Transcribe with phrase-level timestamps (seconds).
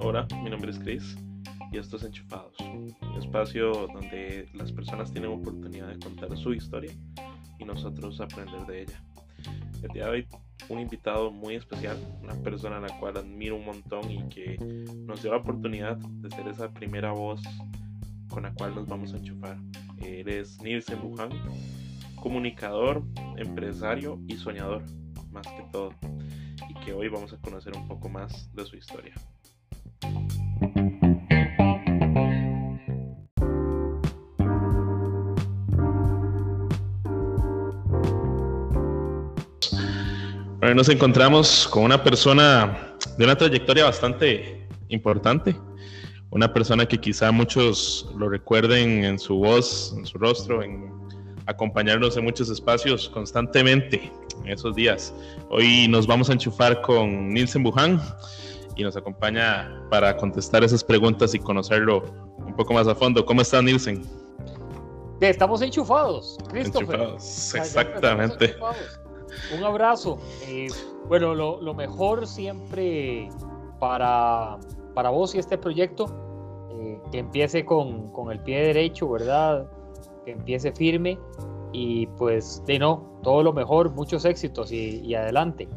[0.00, 1.16] Hola, mi nombre es Chris
[1.70, 6.90] y esto es Enchufados, un espacio donde las personas tienen oportunidad de contar su historia
[7.60, 9.00] y nosotros aprender de ella.
[9.80, 10.26] El día de hoy
[10.68, 14.56] un invitado muy especial, una persona a la cual admiro un montón y que
[15.06, 17.42] nos dio la oportunidad de ser esa primera voz
[18.28, 19.56] con la cual nos vamos a enchufar.
[19.98, 21.30] Él es Nielsen Bujan,
[22.16, 23.04] comunicador,
[23.36, 24.82] empresario y soñador,
[25.30, 25.94] más que todo,
[26.68, 29.14] y que hoy vamos a conocer un poco más de su historia.
[40.60, 45.56] Hoy nos encontramos con una persona de una trayectoria bastante importante,
[46.30, 50.92] una persona que quizá muchos lo recuerden en su voz, en su rostro, en
[51.46, 54.12] acompañarnos en muchos espacios constantemente
[54.44, 55.12] en esos días.
[55.50, 58.00] Hoy nos vamos a enchufar con Nielsen Bujan
[58.76, 62.04] y nos acompaña para contestar esas preguntas y conocerlo
[62.38, 63.24] un poco más a fondo.
[63.24, 64.02] ¿Cómo está Nielsen?
[65.20, 67.00] Estamos enchufados, Christopher.
[67.00, 68.54] Enchufados, exactamente.
[69.56, 70.18] Un abrazo.
[70.46, 70.68] Eh,
[71.08, 73.28] bueno, lo, mejor siempre
[73.80, 74.58] para,
[74.94, 76.06] para vos y este proyecto,
[76.70, 79.66] eh, que empiece con, con, el pie derecho, ¿verdad?
[80.24, 81.18] Que empiece firme
[81.72, 85.68] y pues de no, todo lo mejor, muchos éxitos y, adelante.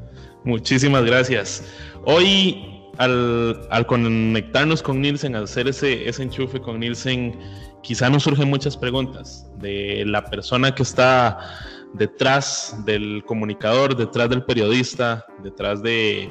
[0.44, 1.64] Muchísimas gracias.
[2.06, 7.39] Hoy al, conectarnos con Nielsen, al hacer ese, ese enchufe con Nielsen,
[7.81, 11.39] quizá nos surgen muchas preguntas de la persona que está
[11.94, 16.23] detrás del comunicador, detrás del periodista, detrás de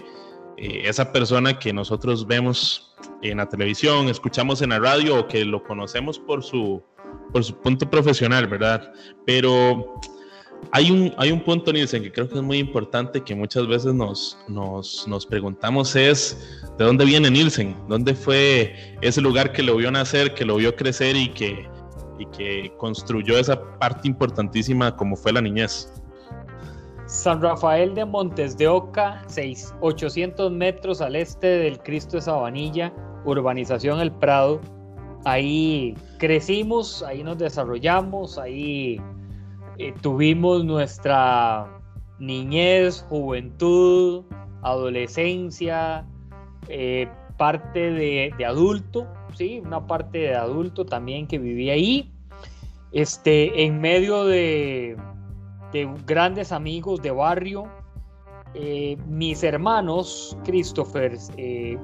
[0.56, 5.45] eh, esa persona que nosotros vemos en la televisión, escuchamos en la radio o que
[5.45, 6.83] lo conocemos por su,
[7.33, 8.92] por su punto profesional, ¿verdad?
[9.27, 10.00] Pero
[10.72, 13.94] hay un, hay un punto, Nielsen, que creo que es muy importante que muchas veces
[13.94, 17.77] nos, nos, preguntamos es, ¿de dónde viene Nielsen?
[17.89, 21.68] ¿Dónde fue ese lugar que lo vio nacer, que lo vio crecer y que
[22.20, 25.90] y que construyó esa parte importantísima como fue la niñez.
[27.07, 32.92] San Rafael de Montes de Oca, 6, 800 metros al este del Cristo de Sabanilla,
[33.24, 34.61] urbanización El Prado.
[35.25, 39.01] Ahí crecimos, ahí nos desarrollamos, ahí
[39.77, 41.67] eh, tuvimos nuestra
[42.19, 44.25] niñez, juventud,
[44.63, 46.07] adolescencia,
[46.69, 49.63] eh, parte de, adulto ¿sí?
[49.64, 52.11] Una parte de adulto también que vivía ahí,
[52.92, 54.97] este, en medio de,
[56.07, 57.64] grandes amigos de barrio.
[58.55, 61.17] Eh, mis hermanos, Christopher,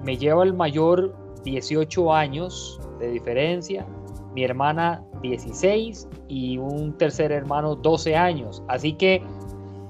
[0.04, 3.86] me lleva el mayor 18 años de diferencia,
[4.34, 8.62] mi hermana 16 y un tercer hermano 12 años.
[8.68, 9.22] Así que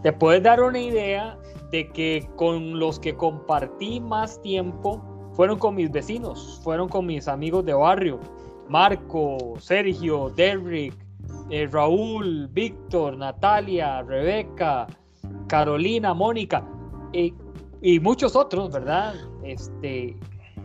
[0.03, 1.39] te puedes dar una idea
[1.73, 5.03] de que con los que compartí más tiempo
[5.33, 8.21] fueron con mis vecinos, fueron con mis amigos de barrio,
[8.69, 10.95] Marco, Sergio, Derrick,
[11.51, 14.87] eh, Raúl, Víctor, Natalia, Rebeca,
[15.49, 16.65] Carolina, Mónica
[17.13, 17.33] eh,
[17.81, 19.15] y muchos otros, ¿verdad?
[19.43, 20.17] Este,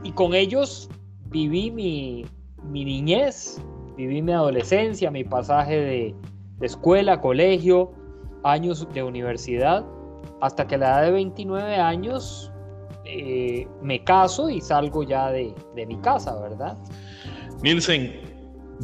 [0.04, 0.90] y con ellos
[1.26, 2.26] viví mi,
[2.72, 3.62] niñez,
[3.98, 6.16] viví mi adolescencia, mi pasaje de,
[6.60, 7.92] de escuela, colegio,
[8.44, 9.86] años de universidad,
[10.42, 12.52] hasta que a la edad de 29 años
[13.06, 15.54] eh, me caso y salgo ya de,
[15.88, 16.78] mi casa, ¿verdad?
[17.62, 18.22] Nielsen,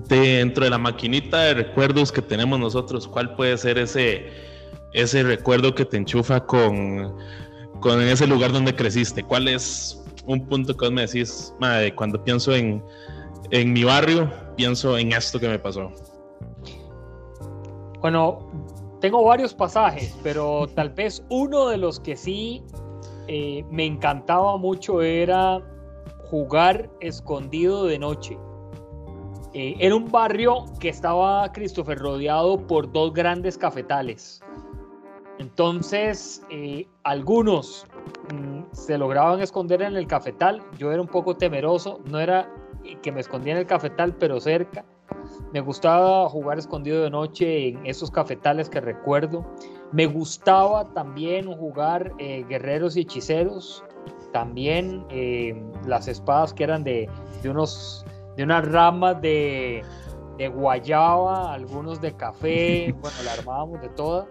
[0.07, 4.28] dentro de la maquinita de recuerdos que tenemos nosotros, ¿cuál puede ser ese,
[4.94, 7.16] ese recuerdo que te enchufa con,
[7.79, 9.23] con ese lugar donde creciste?
[9.23, 12.83] ¿Cuál es un punto que vos me decís, madre, cuando pienso en,
[13.51, 15.91] en mi barrio, pienso en esto que me pasó?
[18.01, 18.39] Bueno,
[18.99, 22.63] tengo varios pasajes, pero tal vez uno de los que sí
[23.27, 25.61] eh, me encantaba mucho era
[26.29, 28.37] jugar escondido de noche.
[29.53, 34.41] Eh, era un barrio que estaba, Christopher, rodeado por dos grandes cafetales.
[35.39, 37.86] Entonces, eh, algunos
[38.71, 40.61] se lograban esconder en el cafetal.
[40.77, 42.49] Yo era un poco temeroso, no era
[43.01, 44.85] que me escondía en el cafetal, pero cerca.
[45.53, 49.45] Me gustaba jugar escondido de noche en esos cafetales que recuerdo.
[49.91, 53.83] Me gustaba también jugar eh, guerreros y hechiceros.
[54.33, 57.09] También eh, las espadas que eran de,
[57.45, 58.05] unos,
[58.35, 59.83] de unas ramas de,
[60.37, 62.93] de guayaba, algunos de café.
[63.01, 64.27] Bueno, la armábamos de toda.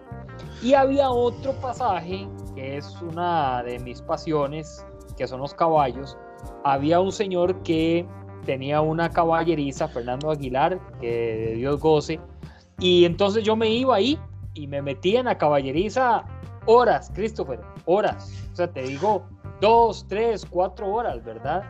[0.61, 2.27] Y había otro pasaje
[2.57, 4.83] que es una de mis pasiones,
[5.15, 6.17] que son los caballos.
[6.63, 8.03] Había un señor que
[8.47, 12.19] tenía una caballeriza, Fernando Aguilar, que de Dios goce,
[12.79, 14.19] y entonces yo me iba ahí
[14.55, 16.25] y me metía en la caballeriza
[16.65, 18.49] horas, Christopher, horas.
[18.53, 19.23] O sea, te digo
[19.61, 21.63] dos, tres, cuatro horas, ¿verdad?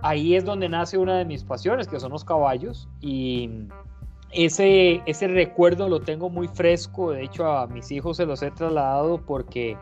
[0.00, 2.88] Ahí es donde nace una de mis pasiones, que son los caballos.
[3.02, 3.68] Y
[4.30, 7.10] ese, ese recuerdo lo tengo muy fresco.
[7.10, 9.76] De hecho, a mis hijos se los he trasladado porque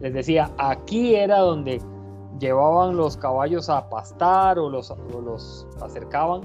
[0.00, 1.80] les decía, aquí era donde
[2.38, 6.42] llevaban los caballos a pastar o los, o los acercaban.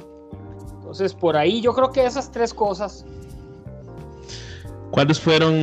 [0.75, 3.05] Entonces, por ahí yo creo que esas tres cosas.
[4.91, 5.53] ¿Cuáles fueron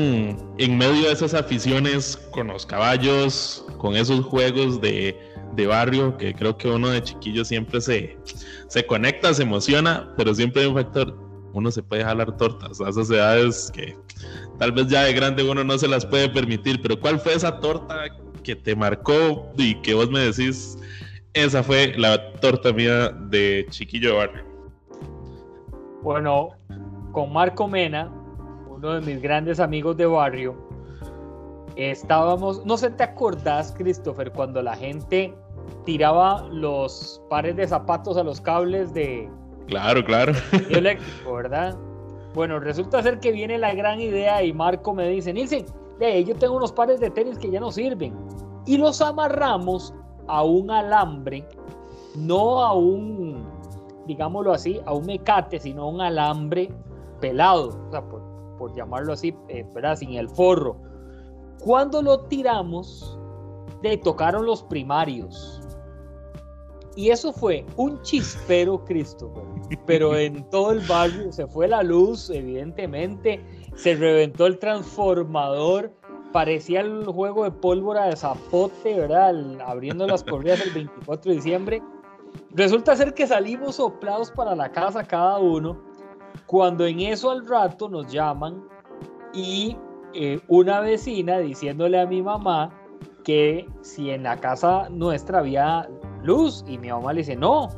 [0.58, 5.16] en medio de esas aficiones con los caballos, con esos juegos de,
[5.68, 8.18] barrio, que creo que uno de chiquillo siempre se,
[8.68, 11.16] se conecta, se emociona, pero siempre hay un factor,
[11.52, 12.80] uno se puede jalar tortas.
[12.80, 13.96] A esas edades que
[14.58, 17.60] tal vez ya de grande uno no se las puede permitir, pero ¿cuál fue esa
[17.60, 18.04] torta
[18.42, 20.78] que te marcó y que vos me decís,
[21.34, 24.44] esa fue la torta mía de chiquillo de barrio?
[26.02, 26.50] Bueno,
[27.12, 28.10] con Marco Mena
[28.82, 30.56] uno de mis grandes amigos de barrio,
[31.76, 35.32] estábamos, no sé, ¿te acordás, Christopher, cuando la gente
[35.84, 39.30] tiraba los pares de zapatos a los cables de...
[39.68, 40.32] Claro, claro.
[40.70, 41.76] eléctrico, ¿verdad?
[42.34, 45.66] Bueno, resulta ser que viene la gran idea y Marco me dice, Nilsen,
[46.24, 48.14] yo tengo unos pares de tenis que ya no sirven.
[48.66, 49.94] Y los amarramos
[50.26, 51.46] a un alambre,
[52.16, 53.44] no a un,
[54.06, 56.70] digámoslo así, a un mecate, sino a un alambre
[57.20, 57.68] pelado.
[57.88, 58.22] O sea, por,
[58.56, 60.76] por llamarlo así, eh, sin el forro.
[61.60, 63.18] Cuando lo tiramos,
[63.82, 65.61] le tocaron los primarios.
[66.94, 69.32] Y eso fue un chispero, Cristo,
[69.86, 73.42] pero en todo el barrio se fue la luz, evidentemente,
[73.74, 75.90] se reventó el transformador,
[76.32, 79.34] parecía el juego de pólvora de zapote, ¿verdad?
[79.64, 81.82] abriendo las corridas el 24 de diciembre.
[82.50, 85.80] Resulta ser que salimos soplados para la casa cada uno
[86.46, 88.64] cuando en eso al rato nos llaman
[89.32, 89.76] y
[90.14, 92.70] eh, una vecina diciéndole a mi mamá
[93.24, 95.88] que si en la casa nuestra había
[96.22, 97.68] luz y mi mamá le dice, no,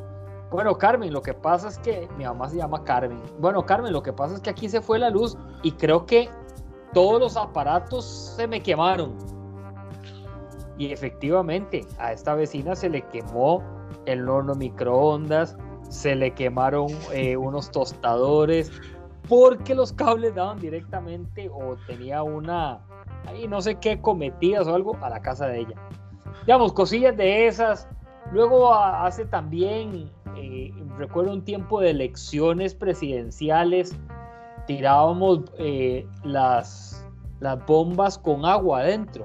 [0.51, 3.21] bueno Carmen, lo que pasa es que mi mamá se llama Carmen.
[3.39, 6.29] Bueno Carmen, lo que pasa es que aquí se fue la luz y creo que
[6.93, 9.17] todos los aparatos se me quemaron.
[10.77, 13.63] Y efectivamente, a esta vecina se le quemó
[14.05, 15.57] el horno microondas,
[15.89, 18.71] se le quemaron eh, unos tostadores
[19.27, 22.79] porque los cables daban directamente o tenía una,
[23.27, 25.75] ahí no sé qué, cometidas o algo a la casa de ella.
[26.45, 27.87] Digamos, cosillas de esas.
[28.31, 33.95] Luego hace también, eh, recuerdo un tiempo de elecciones presidenciales,
[34.67, 37.05] tirábamos eh, las,
[37.39, 39.23] las bombas con agua adentro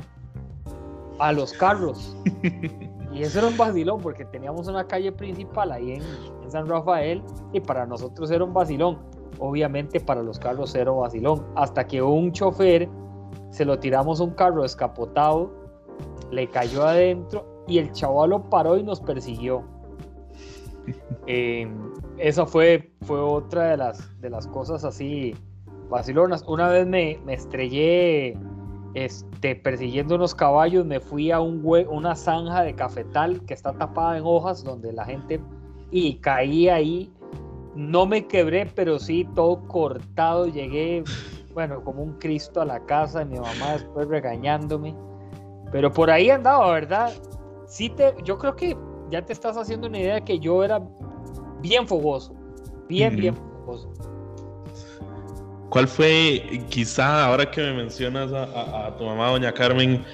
[1.19, 2.17] a los carros.
[3.13, 6.03] Y eso era un vacilón porque teníamos una calle principal ahí en,
[6.51, 8.99] San Rafael y para nosotros era un vacilón.
[9.39, 11.47] Obviamente para los carros era un vacilón.
[11.55, 12.89] Hasta que un chofer
[13.51, 15.53] se lo tiramos a un carro escapotado,
[16.33, 19.65] le cayó adentro y el chaval lo paró y nos persiguió.
[21.27, 21.71] Eh,
[22.19, 25.37] esa fue, fue otra de las, de las cosas así
[25.89, 26.43] vacilonas.
[26.49, 28.37] Una vez me, me estrellé
[28.95, 34.19] este, persiguiendo unos caballos, me fui a un una zanja de cafetal que está tapada
[34.19, 35.41] en hojas donde la gente
[35.91, 37.13] y caí ahí.
[37.77, 40.47] No me quebré, pero sí todo cortado.
[40.47, 41.05] Llegué,
[41.55, 44.95] bueno, como un Cristo a la casa de mi mamá después regañándome.
[45.71, 47.13] Pero por ahí andaba, ¿verdad?
[47.71, 48.77] Sí te, yo creo que
[49.11, 50.83] ya te estás haciendo una idea de que yo era
[51.61, 52.35] bien fogoso.
[52.89, 53.93] Bien, bien fogoso.
[55.69, 60.05] ¿Cuál fue, quizá ahora que me mencionas a, tu mamá, doña Carmen,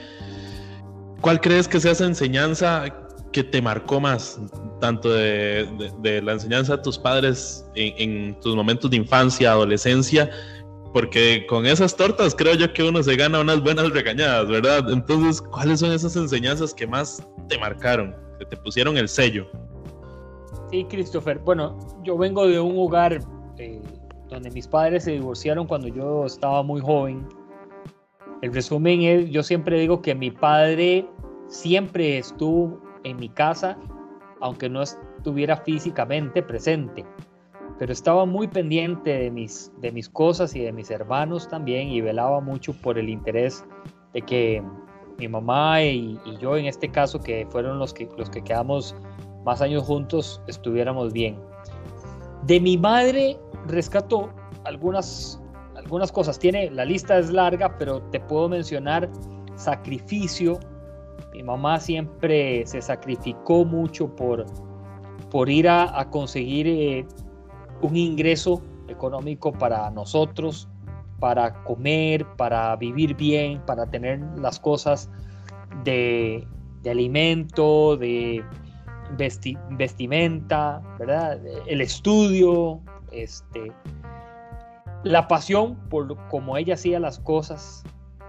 [1.22, 2.94] cuál crees que sea esa enseñanza
[3.32, 4.38] que te marcó más,
[4.78, 10.30] tanto de, la enseñanza de tus padres en, tus momentos de infancia, adolescencia,
[10.96, 14.90] porque con esas tortas creo yo que uno se gana unas buenas regañadas, ¿verdad?
[14.90, 19.46] Entonces, ¿cuáles son esas enseñanzas que más te marcaron, que te pusieron el sello?
[20.70, 21.38] Sí, Christopher.
[21.40, 23.20] Bueno, yo vengo de un hogar
[23.58, 23.82] eh,
[24.30, 27.28] donde mis padres se divorciaron cuando yo estaba muy joven.
[28.40, 31.06] El resumen es, yo siempre digo que mi padre
[31.46, 33.76] siempre estuvo en mi casa,
[34.40, 37.04] aunque no estuviera físicamente presente,
[37.78, 42.00] pero estaba muy pendiente de mis, de mis cosas y de mis hermanos también y
[42.00, 43.64] velaba mucho por el interés
[44.12, 44.62] de que
[45.18, 48.94] mi mamá y, y yo en este caso, que fueron los que, los que quedamos
[49.44, 51.38] más años juntos, estuviéramos bien.
[52.46, 54.30] De mi madre rescato
[54.66, 55.40] algunas,
[55.76, 56.38] algunas cosas.
[56.38, 59.08] Tiene, la lista es larga, pero te puedo mencionar
[59.54, 60.58] sacrificio.
[61.32, 64.46] Mi mamá siempre se sacrificó mucho por,
[65.30, 67.06] por ir a, conseguir eh,
[67.82, 70.68] un ingreso económico para nosotros.
[71.18, 75.08] para comer, para vivir bien, para tener las cosas
[75.82, 76.46] de,
[76.84, 78.44] alimento, de
[79.70, 81.40] vestimenta, ¿verdad?
[81.66, 83.72] El estudio, este,
[85.04, 87.82] la pasión por cómo ella hacía las cosas,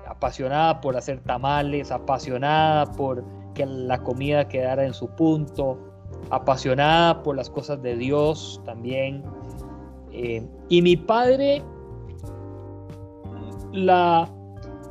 [0.07, 3.23] apasionada por hacer tamales, apasionada por
[3.53, 5.79] que la comida quedara en su punto,
[6.29, 9.23] apasionada por las cosas de Dios también.
[10.11, 11.61] Eh, y mi padre,
[13.71, 14.29] la,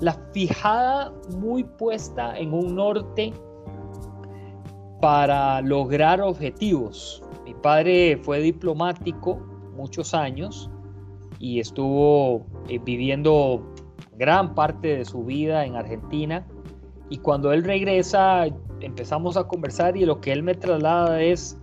[0.00, 3.32] la fijada muy puesta en un norte
[5.00, 7.22] para lograr objetivos.
[7.44, 9.36] Mi padre fue diplomático
[9.76, 10.70] muchos años
[11.38, 13.62] y estuvo eh, viviendo
[14.16, 16.46] gran parte de su vida en Argentina.
[17.10, 18.46] Y cuando él regresa,
[18.86, 21.58] empezamos a conversar y lo que él me traslada es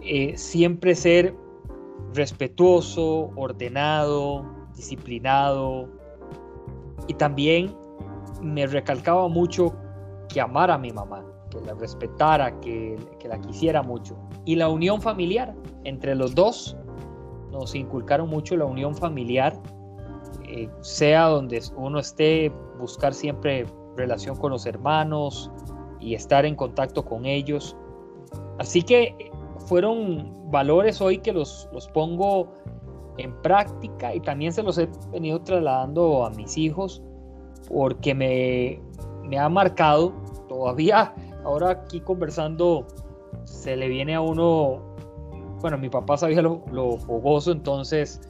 [0.00, 1.34] eh, siempre ser
[2.14, 4.44] respetuoso, ordenado,
[4.76, 5.88] disciplinado.
[7.08, 7.74] Y también
[8.42, 9.74] me recalcaba mucho
[10.28, 14.16] que amara a mi mamá, que la respetara, que, que la quisiera mucho.
[14.44, 15.54] Y la unión familiar
[15.84, 16.76] entre los dos
[17.50, 19.58] nos inculcaron mucho la unión familiar,
[20.48, 23.66] eh, sea donde uno esté, buscar siempre
[23.96, 25.50] relación con los hermanos
[26.02, 27.76] y estar en contacto con ellos.
[28.58, 29.30] Así que
[29.66, 32.52] fueron valores hoy que los, los pongo
[33.18, 37.02] en práctica y también se los he venido trasladando a mis hijos
[37.68, 38.80] porque me,
[39.22, 40.12] me ha marcado
[40.48, 42.86] todavía ahora aquí conversando
[43.44, 44.92] se le viene a uno
[45.62, 46.60] bueno, mi papá sabía lo,
[46.98, 48.20] fogoso, entonces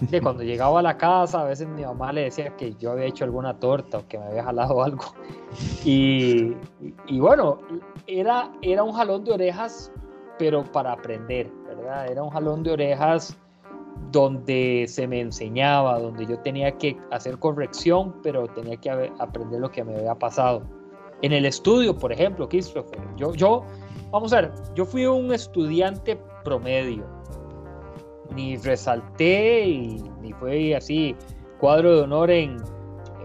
[0.00, 3.06] de cuando llegaba a la casa, a veces mi mamá le decía que yo había
[3.06, 5.04] hecho alguna torta o que me había jalado algo.
[5.84, 6.54] Y,
[7.18, 7.58] bueno,
[8.06, 9.92] era, era un jalón de orejas,
[10.38, 12.10] pero para aprender, ¿verdad?
[12.10, 13.36] Era un jalón de orejas
[14.12, 19.70] donde se me enseñaba, donde yo tenía que hacer corrección, pero tenía que aprender lo
[19.70, 20.62] que me había pasado.
[21.22, 23.62] En el estudio, por ejemplo, Christopher, yo, yo,
[24.10, 27.04] vamos a ver, yo fui un estudiante promedio.
[28.40, 31.14] Ni resalté y, ni fue así
[31.58, 32.56] cuadro de honor en,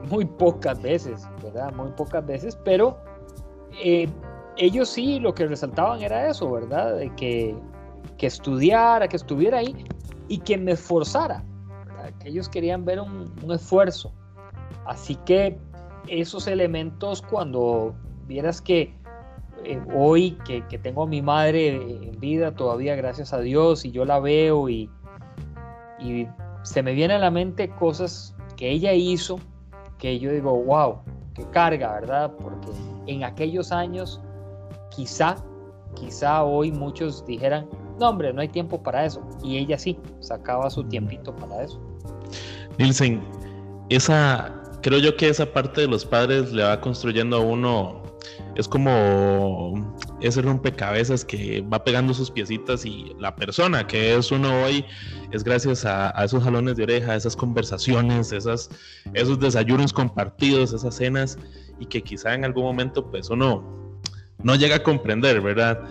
[0.10, 1.74] muy pocas veces, ¿verdad?
[1.74, 2.98] Muy pocas veces, pero
[3.82, 4.10] eh,
[4.58, 6.98] ellos sí lo que resaltaban era eso, ¿verdad?
[6.98, 7.56] De que,
[8.18, 9.86] que estudiara, que estuviera ahí
[10.28, 11.44] y que me esforzara.
[12.20, 14.12] Que ellos querían ver un, un esfuerzo.
[14.86, 15.58] Así que
[16.08, 17.96] esos elementos cuando
[18.28, 18.94] vieras que
[19.64, 24.06] eh, hoy que, tengo a mi madre en vida todavía, gracias a Dios, y yo
[24.06, 24.90] la veo y,
[26.00, 26.28] y
[26.64, 29.40] se me vienen a la mente cosas que ella hizo
[29.98, 31.00] que yo digo, wow,
[31.34, 32.32] qué carga, ¿verdad?
[32.42, 32.70] Porque
[33.08, 34.22] en aquellos años
[34.90, 35.36] quizá,
[35.96, 37.68] quizá hoy muchos dijeran,
[38.00, 39.22] no hombre, no hay tiempo para eso.
[39.44, 41.80] Y ella sí, sacaba su tiempito para eso.
[42.78, 43.22] Nielsen,
[43.90, 48.05] esa, creo yo que esa parte de los padres le va construyendo a uno
[48.56, 54.64] es como ese rompecabezas que va pegando sus piecitas y la persona que es uno
[54.64, 54.86] hoy
[55.32, 58.70] es gracias a, esos jalones de oreja, esas conversaciones, esos
[59.40, 61.38] desayunos compartidos, esas cenas
[61.80, 64.02] y que quizá en algún momento pues uno
[64.42, 65.84] no llega a comprender, ¿verdad?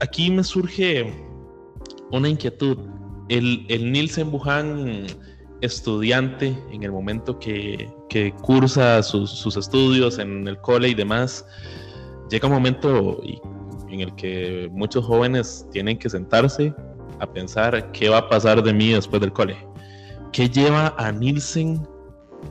[0.00, 1.12] Aquí, me surge
[2.10, 2.78] una inquietud.
[3.28, 5.06] El, el Nielsen Buján
[5.60, 7.90] estudiante en el momento que,
[8.42, 11.44] cursa sus, estudios en el cole y demás,
[12.30, 13.20] llega un momento
[13.88, 16.74] en el que muchos jóvenes tienen que sentarse
[17.18, 19.56] a pensar qué va a pasar de mí después del cole.
[20.32, 21.86] ¿Qué lleva a Nielsen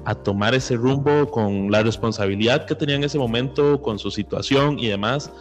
[0.05, 4.77] a tomar ese rumbo con la responsabilidad que tenía en ese momento, con su situación
[4.77, 5.31] y demás,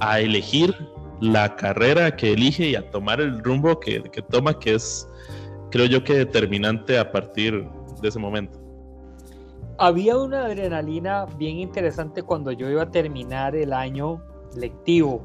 [0.00, 0.74] a elegir
[1.20, 5.06] la carrera que elige y a tomar el rumbo que, que toma, que es
[5.72, 7.66] creo yo que determinante a partir
[8.00, 8.60] de ese momento.
[9.78, 14.22] Había una adrenalina bien interesante cuando yo iba a terminar el año
[14.54, 15.24] lectivo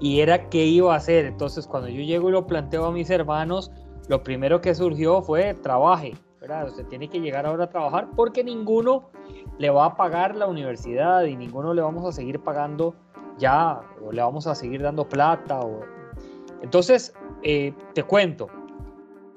[0.00, 1.26] y era qué iba a hacer.
[1.26, 3.72] Entonces cuando yo llego y lo planteo a mis hermanos,
[4.08, 6.68] lo primero que surgió fue trabaje, ¿verdad?
[6.68, 9.10] Usted tiene que llegar ahora a trabajar porque ninguno
[9.58, 12.94] le va a pagar la universidad y ninguno le vamos a seguir pagando
[13.38, 15.58] ya o le vamos a seguir dando plata.
[15.60, 15.80] O...
[16.62, 18.48] Entonces, eh, te cuento,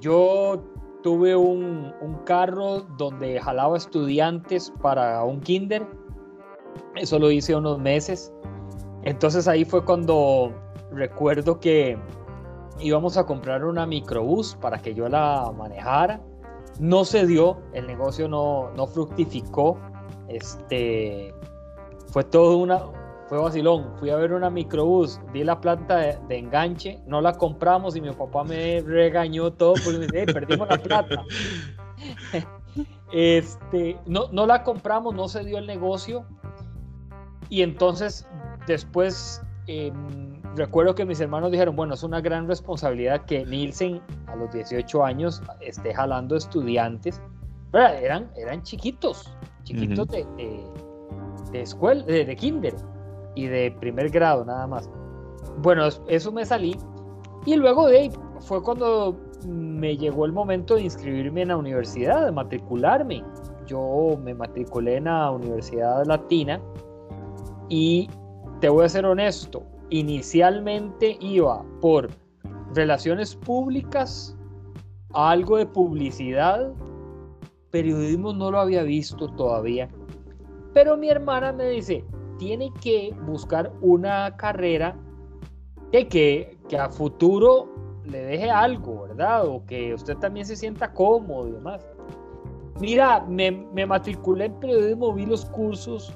[0.04, 0.62] yo
[1.02, 1.94] tuve un,
[2.26, 5.88] carro donde jalaba estudiantes para un kinder.
[6.96, 8.34] Eso lo hice unos meses.
[9.04, 10.54] Entonces ahí fue cuando
[10.92, 11.98] recuerdo que
[12.80, 16.22] íbamos a comprar una microbús para que yo la manejara.
[16.80, 19.78] No se dio, el negocio no, no fructificó.
[20.28, 21.34] Este,
[22.08, 22.82] fue todo una,
[23.34, 23.98] fue vacilón.
[23.98, 28.12] Fui a ver una microbús, vi la planta de, enganche, no la compramos y mi
[28.12, 31.24] papá me regañó todo porque me dice, perdimos la plata.
[33.16, 36.26] Este, no, no la compramos, no se dio el negocio.
[37.48, 38.28] Y entonces,
[38.66, 44.36] después, em, recuerdo que mis hermanos dijeron, bueno, es una gran responsabilidad que Nielsen a
[44.36, 47.22] los 18 años esté jalando estudiantes.
[47.74, 49.32] Eran, eran chiquitos,
[49.64, 50.26] chiquitos de,
[51.52, 52.74] de, escuela, de, de kinder
[53.36, 54.90] y de primer grado nada más.
[55.62, 56.78] Bueno, eso me salí.
[57.46, 57.88] Y luego
[58.40, 63.24] fue cuando me llegó el momento de inscribirme en la universidad, de matricularme.
[63.68, 66.62] Yo me matriculé en la Universidad Latina
[67.70, 68.10] y
[68.60, 72.10] te voy a ser honesto, inicialmente iba por
[72.74, 74.38] relaciones públicas,
[75.14, 76.72] algo de publicidad,
[77.72, 79.90] periodismo no lo había visto todavía,
[80.74, 82.06] pero mi hermana me dice,
[82.38, 84.96] tiene que buscar una carrera
[85.92, 87.70] de que, que a futuro
[88.06, 89.48] le deje algo, ¿verdad?
[89.48, 91.86] O que usted también se sienta cómodo y demás.
[92.80, 96.14] Mira, me, me matriculé en periodismo, vi los cursos,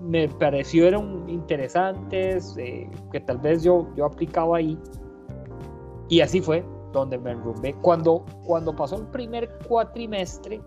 [0.00, 4.78] me parecieron interesantes, eh, que tal vez yo, yo aplicaba ahí.
[6.08, 7.74] Y así fue donde me enrumbé.
[7.82, 10.60] Cuando, cuando pasó el primer cuatrimestre,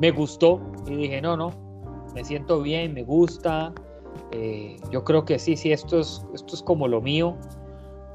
[0.00, 1.50] me gustó y dije, no, no,
[2.16, 3.74] me siento bien, me gusta.
[4.32, 7.36] Eh, yo creo que sí, sí, esto es, esto es como lo mío.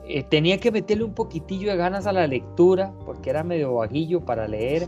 [0.08, 4.20] Eh, tenía que meterle un poquitillo de ganas a la lectura, porque era medio vaguillo
[4.20, 4.88] para leer,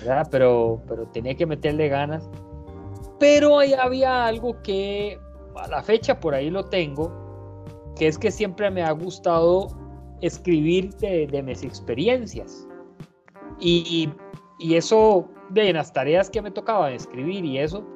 [0.00, 0.26] ¿verdad?
[0.32, 2.28] Pero, pero tenía que meterle ganas.
[3.20, 5.16] Pero ahí había algo que
[5.54, 7.12] a la fecha por ahí lo tengo,
[7.96, 9.68] que es que siempre me ha gustado
[10.22, 12.66] escribir de, mis experiencias.
[13.60, 14.10] Y,
[14.58, 17.86] y, eso, de las tareas que me tocaba escribir y eso,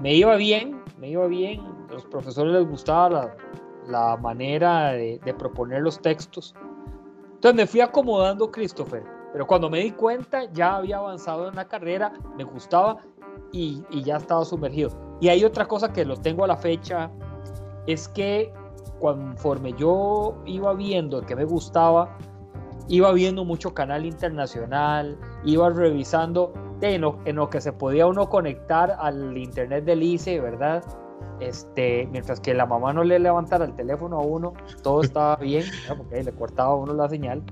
[0.00, 1.62] me iba bien, me iba bien.
[1.90, 3.36] Los profesores les gustaba la,
[3.88, 6.54] la manera de, proponer los textos.
[7.34, 11.66] Entonces me fui acomodando, Christopher, pero cuando me di cuenta ya había avanzado en la
[11.66, 12.98] carrera, me gustaba
[13.52, 14.90] y, ya estaba sumergido.
[15.20, 17.10] Y hay otra cosa que lo tengo a la fecha,
[17.86, 18.52] es que
[19.00, 22.16] conforme yo iba viendo que me gustaba,
[22.88, 28.28] iba viendo mucho canal internacional, iba revisando en lo, en lo que se podía uno
[28.28, 30.84] conectar al internet del ICE, ¿verdad?
[31.40, 35.64] Este, mientras que la mamá no le levantara el teléfono a uno, todo estaba bien,
[35.96, 37.42] porque le cortaba a uno la señal.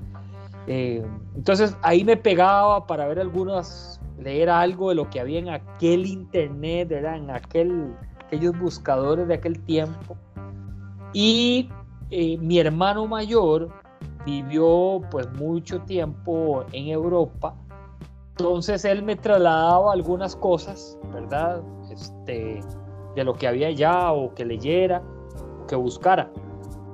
[0.67, 1.05] Eh,
[1.35, 6.07] entonces ahí me pegaba para ver algunas, leer algo de lo que había en aquel
[6.07, 7.17] internet, ¿verdad?
[7.17, 7.95] en aquel,
[8.27, 10.17] aquellos buscadores de aquel tiempo.
[11.13, 11.69] Y
[12.11, 13.71] eh, mi hermano mayor
[14.25, 17.55] vivió pues mucho tiempo en Europa,
[18.39, 21.63] entonces él me trasladaba algunas cosas, ¿verdad?
[21.91, 22.61] Este,
[23.15, 25.03] de lo que había allá o que leyera
[25.63, 26.31] o que buscara.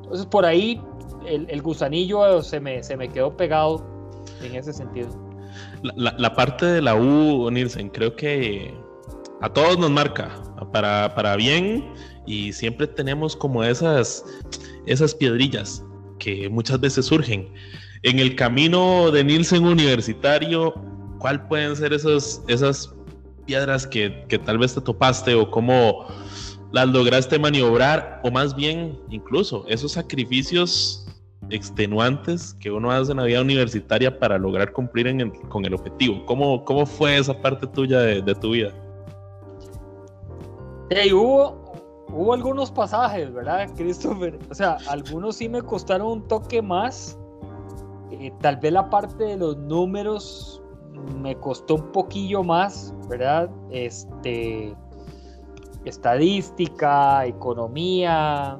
[0.02, 0.82] Entonces por ahí
[1.26, 3.84] el, gusanillo se me, se me quedó pegado
[4.42, 5.08] en ese sentido.
[5.82, 8.74] La, parte de la U, Nielsen, creo que
[9.40, 10.30] a todos nos marca
[10.72, 11.92] para, para bien
[12.26, 14.24] y siempre tenemos como esas,
[14.86, 15.84] esas piedrillas
[16.18, 17.48] que muchas veces surgen.
[18.02, 20.74] En el camino de Nielsen universitario,
[21.18, 22.94] ¿cuál pueden ser esos, esas
[23.48, 24.10] piedras que,
[24.44, 26.06] tal vez te topaste o cómo
[26.70, 31.06] las lograste maniobrar o más bien incluso esos sacrificios
[31.48, 35.06] extenuantes que uno hace en la vida universitaria para lograr cumplir
[35.48, 36.26] con el objetivo.
[36.26, 38.74] ¿Cómo, ¿Cómo fue esa parte tuya de, tu vida?
[41.10, 44.38] hubo, hubo algunos pasajes, ¿verdad, Christopher?
[44.50, 47.18] O sea, algunos sí me costaron un toque más.
[48.10, 50.60] Eh, tal vez la parte de los números
[51.20, 53.50] me costó un poquillo más, ¿verdad?
[53.70, 54.74] Este,
[55.84, 58.58] estadística, economía.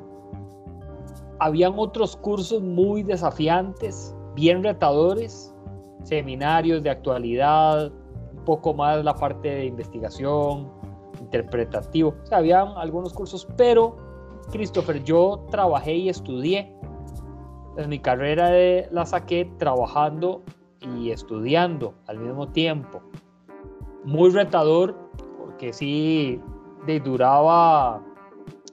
[1.41, 5.55] Habían otros cursos muy desafiantes, bien retadores,
[6.03, 7.93] seminarios de actualidad,
[8.33, 10.71] un poco más la parte de investigación,
[11.21, 12.15] interpretativo.
[12.31, 13.97] Habían algunos cursos, pero
[14.51, 16.75] Christopher, yo trabajé y estudié.
[17.77, 20.43] En mi carrera de, la saqué trabajando
[20.81, 23.03] y estudiando al mismo tiempo.
[24.05, 24.97] Muy retador
[25.39, 26.41] porque sí
[26.99, 28.01] duraba,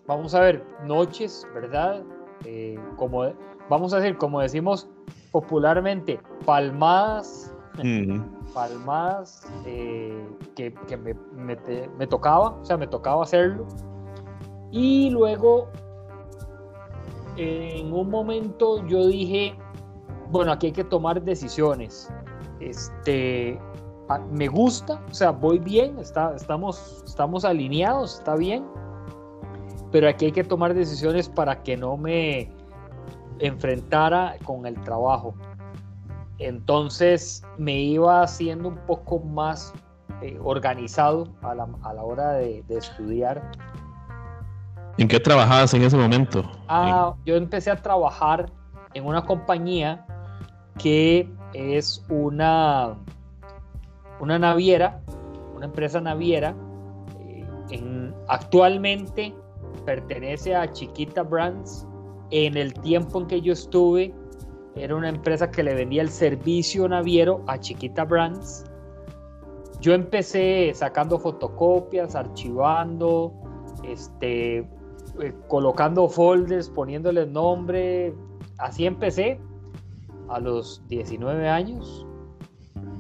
[0.08, 2.02] vamos a ver, noches, ¿verdad?
[2.46, 3.26] Eh, como,
[3.70, 4.88] vamos a decir, como decimos
[5.32, 7.54] popularmente, palmadas,
[8.54, 11.58] palmadas eh, que, que me, me,
[11.98, 13.68] me, tocaba, o sea, me tocaba hacerlo.
[14.72, 15.68] Y luego,
[17.36, 19.58] en un momento yo dije,
[20.36, 22.10] bueno, aquí hay que tomar decisiones.
[22.60, 23.58] Este,
[24.32, 28.66] me gusta, o sea, voy bien, está, estamos, estamos alineados, está bien,
[29.92, 32.52] pero aquí hay que tomar decisiones para que no me
[33.40, 35.34] enfrentara con el trabajo.
[36.40, 39.74] entonces me iba haciendo un poco más
[40.22, 43.42] eh, organizado a la, a la hora de, de, estudiar.
[44.98, 46.44] ¿En qué trabajabas en ese momento?
[46.68, 48.52] Ah, yo empecé a trabajar
[48.94, 50.05] en una compañía
[50.78, 52.98] que es una,
[54.20, 55.02] una naviera,
[55.56, 56.56] una empresa naviera.
[57.20, 59.34] Eh, en, actualmente
[59.86, 61.88] pertenece a Chiquita Brands.
[62.32, 64.14] En el tiempo en que yo estuve,
[64.76, 68.66] era una empresa que le vendía el servicio naviero a Chiquita Brands.
[69.80, 73.32] Yo empecé sacando fotocopias, archivando,
[73.84, 78.14] este, eh, colocando folders, poniéndole nombre.
[78.58, 79.40] Así empecé
[80.30, 82.06] a los 19 años.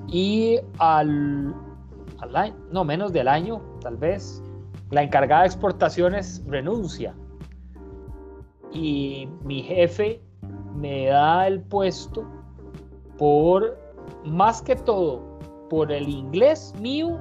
[0.07, 1.53] Y al,
[2.19, 4.43] al año, no menos del año, tal vez,
[4.91, 7.15] la encargada de exportaciones renuncia.
[8.71, 10.21] Y mi jefe
[10.75, 12.25] me da el puesto
[13.17, 13.77] por,
[14.25, 17.17] más que todo, por el inglés mío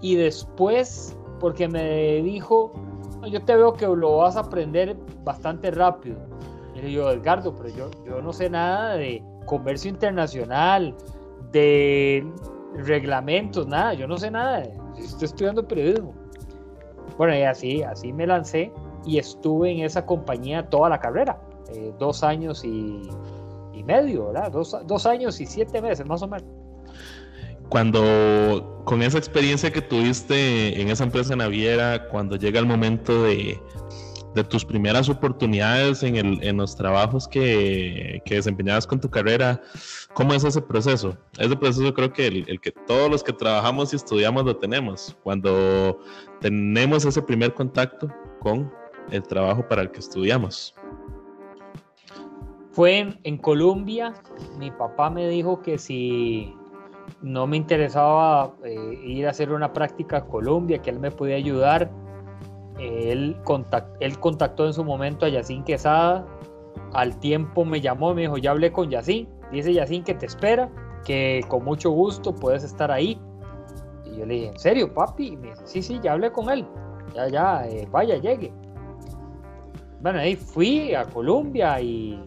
[0.00, 2.72] y después porque me dijo,
[3.28, 6.18] yo te veo que lo vas a aprender bastante rápido.
[6.82, 10.96] Y digo, Edgardo, pero yo, yo no sé nada de comercio internacional,
[11.52, 12.26] de
[12.74, 14.64] reglamentos, nada, yo no sé nada,
[14.98, 16.12] estoy estudiando periodismo.
[17.16, 18.72] Bueno, y así, así me lancé
[19.04, 21.38] y estuve en esa compañía toda la carrera.
[21.72, 23.08] Eh, dos años y,
[23.84, 24.52] medio, ¿verdad?
[24.52, 26.46] Dos, años y siete meses, más o menos.
[27.68, 33.60] Cuando, con esa experiencia que tuviste en esa empresa naviera, cuando llega el momento de,
[34.48, 39.60] tus primeras oportunidades en, el, los trabajos que, desempeñabas con tu carrera,
[40.14, 41.16] ¿cómo es ese proceso?
[41.38, 45.16] Ese proceso creo que el, el, que todos los que trabajamos y estudiamos lo tenemos.
[45.22, 45.98] Cuando
[46.40, 48.08] tenemos ese primer contacto
[48.40, 48.72] con
[49.10, 50.74] el trabajo para el que estudiamos.
[52.72, 54.14] Fue en, Colombia,
[54.58, 56.56] mi papá me dijo que si
[57.20, 61.36] no me interesaba eh, ir a hacer una práctica a Colombia, que él me podía
[61.36, 61.90] ayudar.
[62.82, 63.36] Él,
[64.00, 66.26] él contactó en su momento a Yacín Quesada.
[66.92, 69.28] Al tiempo me llamó, me dijo, ya hablé con Yacín.
[69.50, 70.70] Dice Yacín que te espera,
[71.04, 73.20] que con mucho gusto puedes estar ahí.
[74.04, 75.28] Y yo le dije, ¿en serio, papi?
[75.28, 76.66] Y me dice, sí, sí, ya hablé con él.
[77.14, 78.52] Ya, ya, eh, vaya, llegue.
[80.00, 82.20] Bueno, ahí fui a Colombia y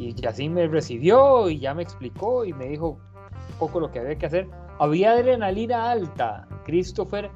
[0.00, 2.98] y así me recibió y ya me explicó y me dijo
[3.52, 4.48] un poco lo que había que hacer.
[4.78, 7.30] Había adrenalina alta, Christopher.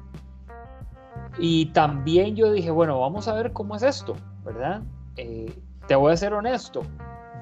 [1.37, 4.81] Y también yo dije, bueno, vamos a ver cómo es esto, ¿verdad?
[5.17, 5.53] Eh,
[5.87, 6.81] te voy a ser honesto,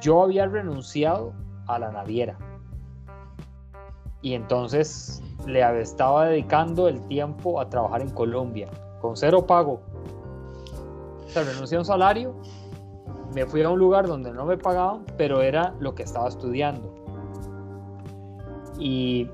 [0.01, 1.33] yo había renunciado
[1.67, 2.37] a la naviera.
[4.21, 8.69] Y entonces le estaba dedicando el tiempo a trabajar en Colombia,
[9.01, 9.81] con cero pago.
[11.25, 12.35] O sea, renuncié a un salario
[13.33, 16.93] me fui a un lugar donde no me pagaban, pero era lo que estaba estudiando.
[18.77, 19.29] Y,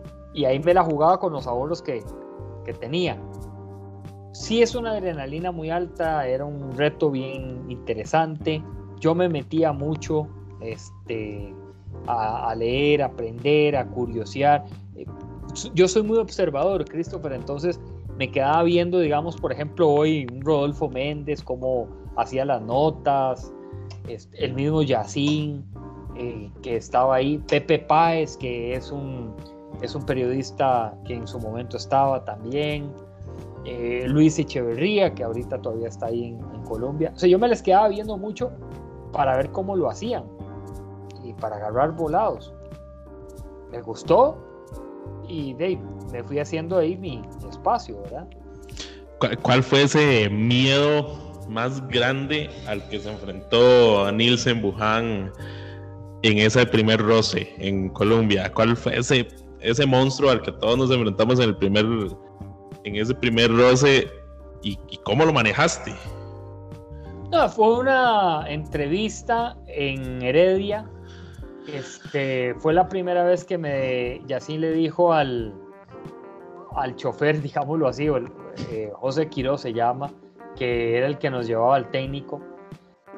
[0.45, 2.03] ahí me la jugaba con los ahorros que
[2.79, 3.19] tenía.
[4.39, 8.63] Sí es una adrenalina muy alta, era un reto bien interesante.
[9.01, 10.29] Yo me metía mucho
[10.61, 11.53] este,
[12.07, 14.63] a, leer, a aprender, a curiosear.
[15.73, 17.81] Yo soy muy observador, Christopher, entonces
[18.17, 23.51] me quedaba viendo, digamos, por ejemplo, hoy Rodolfo Méndez, cómo hacía las notas,
[24.07, 25.65] el mismo Yacín,
[26.15, 29.35] eh, que estaba ahí, Pepe Páez, que es un,
[29.81, 32.89] es un periodista que en su momento estaba también,
[33.65, 37.11] eh, Luis Echeverría, que ahorita todavía está ahí en, Colombia.
[37.15, 38.51] O sea, yo me les quedaba viendo mucho
[39.11, 40.23] para ver cómo lo hacían
[41.23, 42.53] y para agarrar volados.
[43.71, 44.37] Me gustó
[45.27, 45.79] y de,
[46.11, 48.27] me fui haciendo ahí mi, espacio, ¿verdad?
[49.41, 51.17] ¿Cuál fue ese miedo
[51.49, 55.31] más grande al que se enfrentó Nielsen Buján
[56.21, 58.51] en ese primer roce en Colombia?
[58.53, 59.27] ¿Cuál fue ese,
[59.59, 61.85] ese monstruo al que todos nos enfrentamos en el primer
[62.83, 64.09] en ese primer roce
[64.61, 65.93] y, cómo lo manejaste?
[67.55, 70.89] fue una entrevista en Heredia.
[71.71, 75.53] Este, fue la primera vez que me Yacine le dijo al,
[76.75, 78.07] al chofer, digámoslo así,
[78.71, 80.11] eh, José Quiroz se llama,
[80.55, 82.41] que era el que nos llevaba al técnico.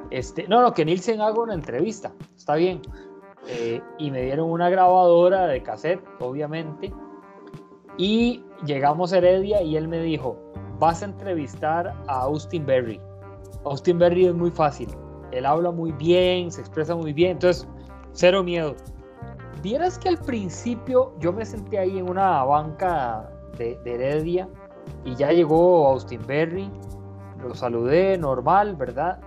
[0.10, 2.82] Este, no, no, que Nielsen haga una entrevista, está bien.
[3.48, 6.94] Eh, y me dieron una grabadora de cassette, obviamente.
[7.98, 10.38] Y llegamos a Heredia y él me dijo,
[10.80, 13.00] vas a entrevistar a Austin Berry.
[13.66, 14.90] Austin Berry es muy fácil.
[15.32, 17.68] Él habla muy bien, se expresa muy bien, entonces,
[18.12, 18.76] cero miedo.
[19.62, 24.50] Vieras que al principio yo me senté ahí en una banca de, Heredia
[25.06, 26.70] y ya llegó Austin Berry
[27.48, 29.20] lo saludé normal, ¿verdad?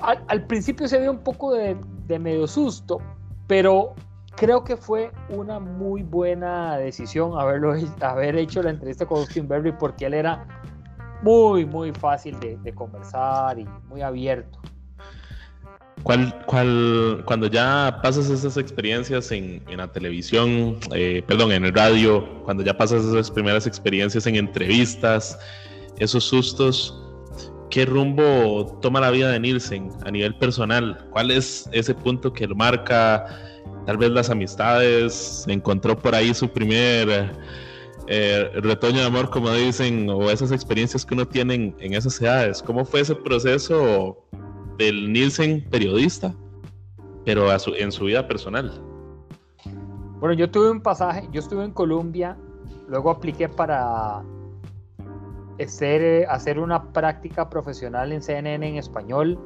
[0.00, 1.76] Al, principio se ve un poco de,
[2.18, 3.00] medio susto,
[3.46, 3.94] pero
[4.38, 9.72] creo que fue una muy buena decisión haberlo, haber hecho la entrevista con Austin Berry
[9.72, 10.46] porque él era
[11.22, 14.60] muy, muy fácil de, de conversar y muy abierto.
[16.04, 21.74] ¿Cuál, cuál, cuando ya pasas esas experiencias en, en la televisión, eh, perdón, en el
[21.74, 25.36] radio, cuando ya pasas esas primeras experiencias en entrevistas,
[25.98, 27.02] esos sustos,
[27.68, 31.04] ¿qué rumbo toma la vida de Nielsen a nivel personal?
[31.10, 33.26] ¿Cuál es ese punto que lo marca?
[33.88, 37.32] Tal vez las amistades, encontró por ahí su primer
[38.06, 42.20] eh, retoño de amor, como dicen, o esas experiencias que uno tiene en, en esas
[42.20, 42.62] edades.
[42.62, 44.28] ¿Cómo fue ese proceso
[44.76, 46.34] del Nielsen periodista,
[47.24, 48.70] pero a su, en su vida personal.
[50.20, 52.36] Bueno, yo tuve un pasaje, yo estuve en Colombia,
[52.88, 54.22] luego apliqué para
[55.58, 59.38] hacer, hacer una práctica profesional en CNN en español.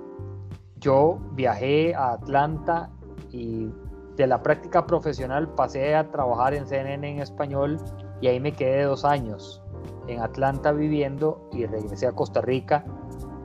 [0.80, 2.90] Yo viajé a Atlanta
[3.30, 3.68] y
[4.16, 7.78] de la práctica profesional pasé a trabajar en CNN en español
[8.20, 9.62] y ahí me quedé dos años
[10.06, 12.84] en Atlanta viviendo y regresé a Costa Rica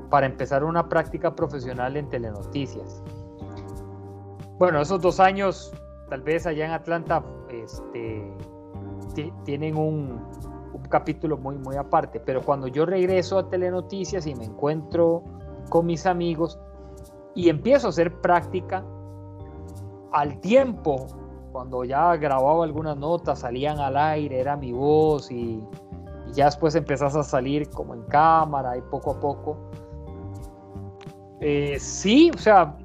[0.10, 3.02] para empezar una práctica profesional en telenoticias.
[4.58, 5.72] Bueno, esos dos años,
[6.10, 8.34] tal vez allá en Atlanta, este,
[9.44, 10.26] tienen un,
[10.90, 15.22] capítulo muy, muy aparte, pero cuando yo regreso a telenoticias y me encuentro
[15.68, 16.58] con mis amigos
[17.36, 18.86] y empiezo a hacer práctica,
[20.12, 21.08] al tiempo,
[21.52, 25.64] cuando ya grababa algunas notas, salían al aire, era mi voz y,
[26.34, 29.58] ya después empezás a salir como en cámara y poco a poco
[31.40, 32.76] eh, sí, o sea,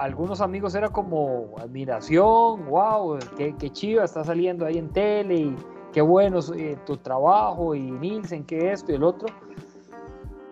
[0.00, 5.56] algunos amigos era como admiración, wow, qué, qué chiva está saliendo ahí en tele y
[5.92, 9.28] qué bueno eh, tu trabajo y Nielsen, qué esto y el otro.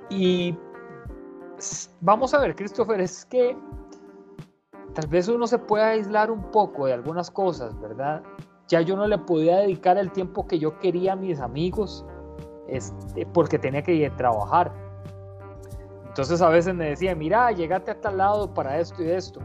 [0.08, 0.56] Y
[2.00, 3.54] vamos a ver, Christopher, es que
[4.96, 8.22] tal vez uno se pueda aislar un poco de algunas cosas, ¿verdad?
[8.66, 12.04] Ya yo no le podía dedicar el tiempo que yo quería a mis amigos
[12.66, 14.72] este, porque tenía que ir a trabajar
[16.16, 19.38] entonces a veces me decía, mira, llegate a tal lado para esto y esto.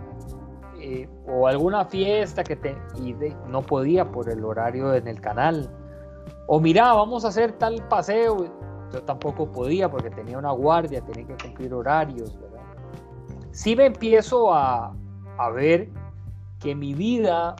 [0.79, 2.77] Eh, o alguna fiesta que te...
[2.95, 3.13] Y
[3.49, 5.69] no podía por el horario en el canal.
[6.47, 8.45] O mira, vamos a hacer tal paseo.
[8.93, 12.39] Yo tampoco podía porque tenía una guardia, tenía que cumplir horarios.
[12.39, 12.61] ¿verdad?
[13.51, 14.95] Sí me empiezo a,
[15.41, 15.89] a ver
[16.59, 17.55] que mi vida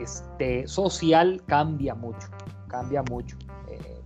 [0.00, 2.28] este, social cambia mucho,
[2.68, 3.36] cambia mucho.
[3.68, 4.00] Eh,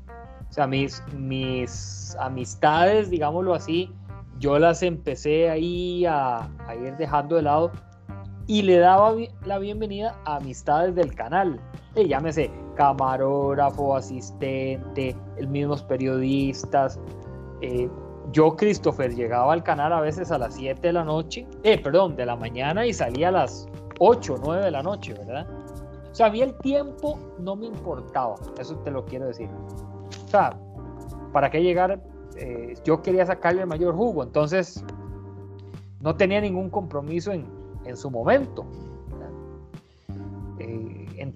[0.48, 3.92] o sea, mis, mis amistades, digámoslo así,
[4.38, 6.48] yo las empecé ahí a,
[6.82, 7.72] ir dejando de lado
[8.46, 11.60] y le daba la bienvenida a amistades del canal.
[11.94, 16.98] Eh, llámese camarógrafo, asistente, el mismos periodistas.
[17.60, 17.90] Eh,
[18.32, 22.16] yo, Christopher, llegaba al canal a veces a las 7 de la noche, eh, perdón,
[22.16, 25.46] de la mañana y salía a las 8, 9 de la noche, ¿verdad?
[26.10, 29.48] O sea, a mí el tiempo no me importaba, eso te lo quiero decir.
[30.26, 30.58] O sea,
[31.32, 32.00] ¿para qué llegar
[32.36, 34.84] eh, yo quería sacarle el mayor jugo, entonces
[36.00, 37.46] no tenía ningún compromiso en,
[37.84, 38.64] en su momento.
[40.60, 41.32] Eh,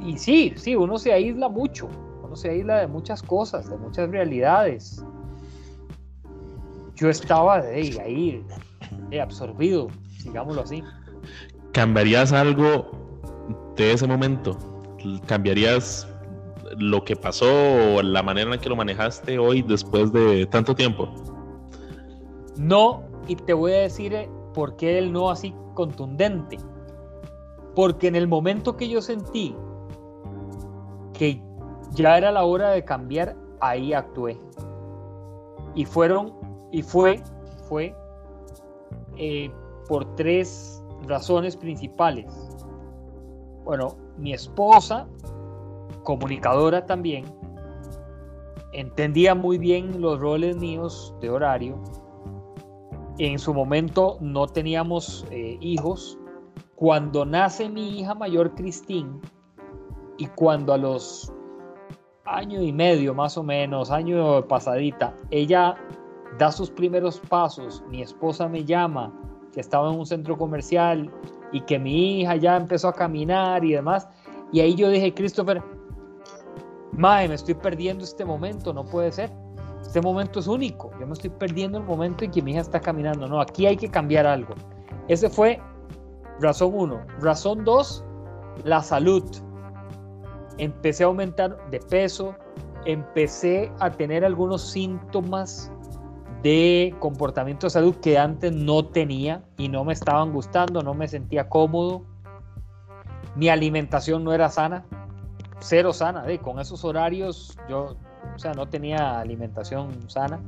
[0.00, 1.88] y sí, sí, uno se aísla mucho,
[2.22, 5.04] uno se aísla de muchas cosas, de muchas realidades.
[6.96, 8.44] Yo estaba de ahí,
[9.10, 9.88] de absorbido,
[10.22, 10.82] digámoslo así.
[11.72, 12.90] ¿Cambiarías algo
[13.76, 14.56] de ese momento?
[15.26, 16.08] ¿Cambiarías
[16.78, 17.46] lo que pasó
[17.96, 21.08] o la manera en que lo manejaste hoy después de tanto tiempo?
[22.56, 26.58] No, y te voy a decir eh, por qué el no así contundente.
[27.74, 29.56] Porque en el momento que yo sentí
[31.14, 31.40] que
[31.92, 34.38] ya era la hora de cambiar, ahí actué.
[35.74, 36.34] Y fueron,
[36.74, 37.22] y fue,
[37.68, 37.94] fue
[39.16, 39.48] eh,
[39.86, 42.26] por tres razones principales.
[43.64, 45.06] Bueno, mi esposa
[46.02, 47.26] comunicadora también,
[48.72, 51.80] entendía muy bien los roles míos de horario.
[53.18, 56.18] En su momento no teníamos eh, hijos.
[56.74, 59.20] Cuando nace mi hija mayor, Cristín,
[60.18, 61.32] y cuando a los
[62.24, 65.76] año y medio más o menos, año pasadita, ella
[66.38, 69.12] da sus primeros pasos, mi esposa me llama,
[69.52, 71.10] que estaba en un centro comercial
[71.52, 74.08] y que mi hija ya empezó a caminar y demás,
[74.52, 75.62] y ahí yo dije, Christopher,
[76.96, 79.30] Mae, me estoy perdiendo este momento, no puede ser.
[79.82, 80.90] Este momento es único.
[81.00, 83.26] Yo me estoy perdiendo el momento en que mi hija está caminando.
[83.26, 84.54] No, aquí hay que cambiar algo.
[85.08, 85.60] Ese fue
[86.40, 87.00] razón uno.
[87.20, 88.04] Razón dos,
[88.64, 89.24] la salud.
[90.58, 92.34] Empecé a aumentar de peso,
[92.84, 95.72] empecé a tener algunos síntomas
[96.44, 101.08] de comportamiento de salud que antes no tenía y no me estaban gustando, no me
[101.08, 102.04] sentía cómodo.
[103.34, 104.84] Mi alimentación no era sana,
[105.60, 107.96] cero sana, con esos horarios yo,
[108.34, 110.38] o sea, no tenía alimentación sana.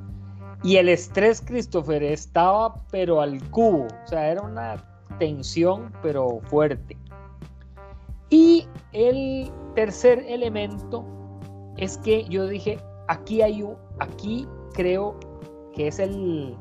[0.63, 4.77] Y el estrés, Christopher, estaba pero al cubo, o sea, era una
[5.19, 6.99] tensión pero fuerte.
[8.29, 11.07] Y el tercer elemento
[11.79, 12.79] es que yo dije,
[13.09, 15.19] aquí hay un, aquí creo
[15.77, 16.57] que es el,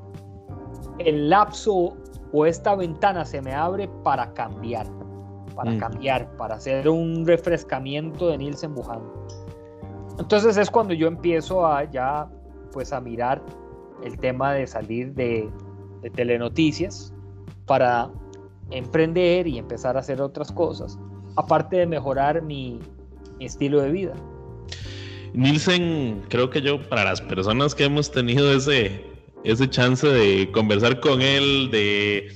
[0.99, 1.97] el lapso
[2.31, 4.85] o esta ventana se me abre para cambiar,
[5.55, 5.77] para mm.
[5.79, 9.01] cambiar, para hacer un refrescamiento de Nielsen Wuhan.
[10.19, 12.29] Entonces es cuando yo empiezo a ya
[12.71, 13.41] pues a mirar
[14.03, 15.49] el tema de salir de,
[16.01, 17.13] de telenoticias
[17.65, 18.11] para
[18.71, 20.99] emprender y empezar a hacer otras cosas,
[21.35, 22.79] aparte de mejorar mi,
[23.39, 24.13] estilo de vida.
[25.35, 29.05] Nielsen, creo que yo, para las personas que hemos tenido ese,
[29.43, 32.33] ese chance de conversar con él, de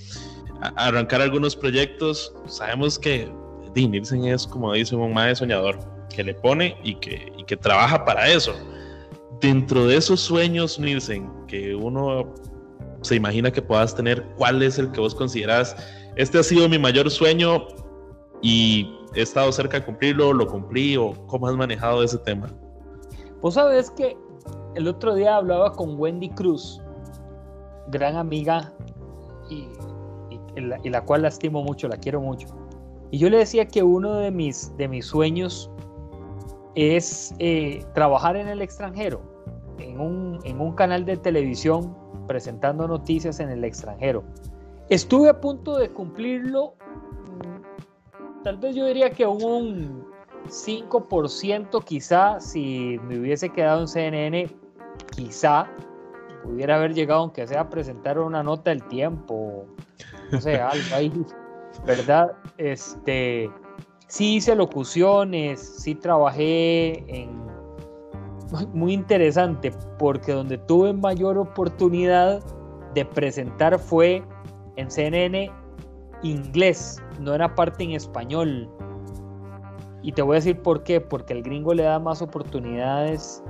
[0.76, 3.32] arrancar algunos proyectos, sabemos que
[3.74, 5.80] Nielsen es, como dice un más soñador,
[6.14, 8.54] que le pone y que, y que trabaja para eso.
[9.40, 12.34] Dentro de esos sueños, Nielsen, que uno
[13.02, 15.74] se imagina que puedas tener, ¿cuál es el que vos consideras?
[16.18, 17.66] Este ha sido mi mayor sueño
[18.42, 22.50] y he estado cerca de cumplirlo, lo cumplí o cómo has manejado ese tema.
[23.42, 24.18] Vos sabes que
[24.76, 26.82] el otro día hablaba con Wendy Cruz,
[27.88, 28.74] gran amiga
[29.50, 29.68] y,
[30.90, 32.48] la, cual la estimo mucho, la quiero mucho.
[33.12, 35.72] Y yo le decía que uno de mis, de mis sueños
[36.76, 39.22] es eh, trabajar en el extranjero,
[39.80, 41.96] en un, en un canal de televisión
[42.28, 44.24] presentando noticias en el extranjero.
[44.90, 46.76] Estuve a punto de cumplirlo
[48.44, 50.06] tal vez yo diría que un
[50.48, 54.48] 5% quizá, si me hubiese quedado en CNN,
[55.16, 55.68] quizá
[56.44, 59.66] pudiera haber llegado, aunque sea a presentar una nota del tiempo,
[60.32, 61.26] no sé, algo ahí,
[61.86, 62.34] ¿verdad?
[62.58, 63.50] Este,
[64.08, 67.50] sí hice locuciones, sí trabajé en...
[68.74, 72.44] Muy interesante, porque donde tuve mayor oportunidad
[72.96, 74.24] de presentar fue
[74.76, 75.52] en CNN
[76.24, 78.70] inglés, no era parte en español.
[80.02, 83.44] Y te voy a decir por qué, porque el gringo le da más oportunidades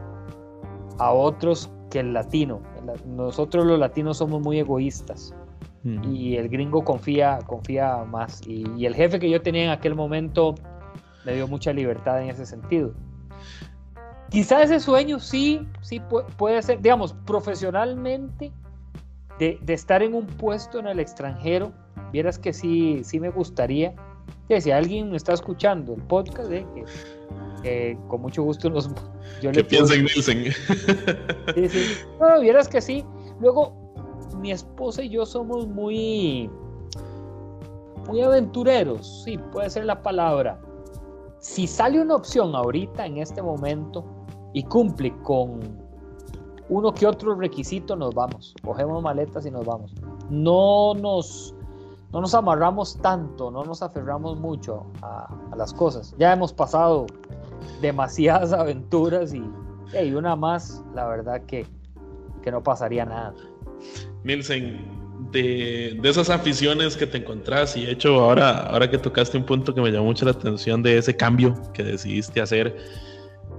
[0.98, 2.62] a otros que el latino.
[3.06, 5.34] Nosotros los latinos somos muy egoístas
[5.84, 8.42] y el gringo confía, confía más.
[8.46, 10.56] Y, el jefe que yo tenía en aquel momento
[11.26, 12.94] me dio mucha libertad en ese sentido.
[14.30, 16.02] Quizá ese sueño sí, sí
[16.38, 18.52] puede ser, digamos, profesionalmente,
[19.40, 21.72] de, de estar en un puesto en el extranjero,
[22.12, 23.96] vieras que sí, sí me gustaría.
[24.48, 26.66] Que si alguien me está escuchando el podcast, eh,
[27.64, 28.90] que, con mucho gusto nos.
[29.42, 30.46] Yo ¿Qué piensa Nielsen?
[31.56, 31.86] Sí, sí.
[32.20, 33.06] No, vieras que sí.
[33.40, 33.74] Luego,
[34.40, 36.50] mi esposa y yo somos muy.
[38.08, 40.60] Muy aventureros, sí, puede ser la palabra.
[41.40, 44.04] Si sale una opción ahorita, en este momento,
[44.54, 45.60] y cumple con
[46.70, 48.54] uno que otro requisito, nos vamos.
[48.64, 49.94] Cogemos maletas y nos vamos.
[50.30, 51.56] No nos
[52.12, 56.16] no nos amarramos tanto, no nos aferramos mucho a, las cosas.
[56.18, 57.06] Ya hemos pasado
[57.82, 59.44] demasiadas aventuras y,
[59.98, 61.66] hay una más, la verdad que,
[62.44, 63.34] que no pasaría nada.
[64.24, 64.86] Milsen,
[65.32, 69.74] de, de, esas aficiones que te encontrás y hecho ahora, ahora que tocaste un punto
[69.74, 72.78] que me llamó mucho la atención de ese cambio que decidiste hacer,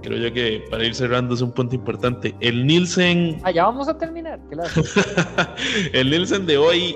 [0.01, 2.33] creo yo que para ir cerrando es un punto importante.
[2.39, 3.41] El Nielsen...
[3.43, 4.39] Ah, ya vamos a terminar.
[5.93, 6.95] el Nielsen de hoy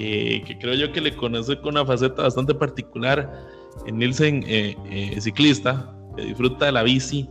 [0.00, 3.30] que, creo yo que le conoce con una faceta bastante particular.
[3.86, 7.28] En Nielsen, eh, eh, ciclista, que disfruta de la bici,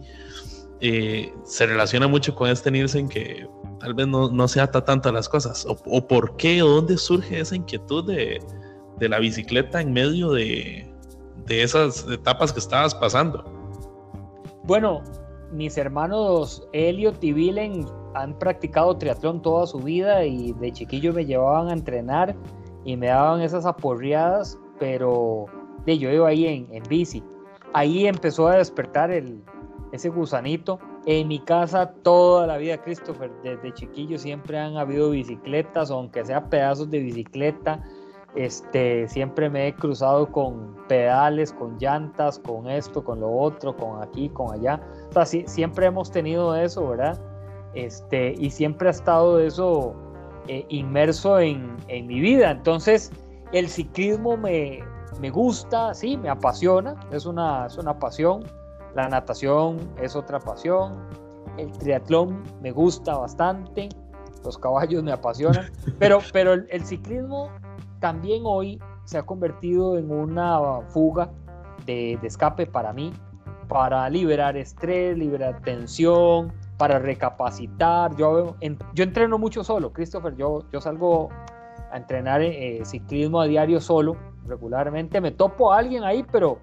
[0.81, 3.47] eh, se relaciona mucho con este Nielsen que
[3.79, 5.65] tal vez no, no se ata tanto a las cosas.
[5.67, 8.39] O, por qué, o dónde surge esa inquietud de,
[8.97, 10.89] de la bicicleta en medio de,
[11.45, 13.43] de esas etapas que estabas pasando?
[14.63, 15.01] Bueno,
[15.51, 21.25] mis hermanos Elliot y Vilen han practicado triatlón toda su vida y de chiquillo me
[21.25, 22.35] llevaban a entrenar
[22.89, 25.45] y me daban esas aporreadas, pero
[25.85, 27.23] de, yo iba ahí en, en bici.
[27.73, 29.43] Ahí empezó a despertar el,
[29.91, 30.79] ese gusanito.
[31.05, 36.49] En mi casa toda la vida, Christopher, desde chiquillo siempre han habido bicicletas, aunque sea
[36.49, 37.83] pedazos de bicicleta.
[38.33, 44.01] Este, siempre me he cruzado con pedales, con llantas, con esto, con lo otro, con
[44.01, 44.81] aquí, con allá.
[45.15, 47.21] O siempre hemos tenido eso, ¿verdad?
[47.75, 49.93] Este, y siempre ha estado eso
[50.51, 52.49] eh, inmerso en, mi vida.
[52.49, 53.11] Entonces,
[53.51, 54.81] el ciclismo me,
[55.31, 58.43] gusta, sí, me apasiona, es una, es una pasión.
[58.95, 61.07] La natación es otra pasión.
[61.57, 63.89] El triatlón me gusta bastante.
[64.43, 65.71] Los caballos me apasionan.
[65.99, 67.51] Pero, pero el, ciclismo
[67.99, 71.29] también hoy se ha convertido en una fuga
[71.85, 73.13] de, escape para mí,
[73.67, 78.15] para liberar estrés, liberar tensión, para recapacitar.
[78.15, 78.55] Yo,
[78.95, 81.29] yo entreno mucho solo, Christopher, yo, yo salgo
[81.91, 84.15] a entrenar eh, ciclismo a diario solo,
[84.47, 85.19] regularmente.
[85.19, 86.57] Me topo a alguien ahí, pero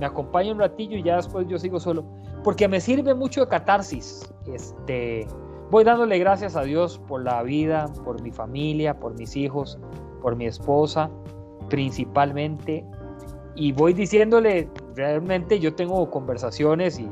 [0.00, 2.04] me acompaña un ratillo y ya después yo sigo solo,
[2.42, 4.32] porque me sirve mucho de catarsis.
[4.46, 5.26] Este,
[5.70, 9.78] voy dándole gracias a Dios por la vida, por mi familia, por mis hijos,
[10.22, 11.10] por mi esposa,
[11.68, 12.82] principalmente.
[13.56, 17.10] Y voy diciéndole, realmente yo tengo conversaciones y,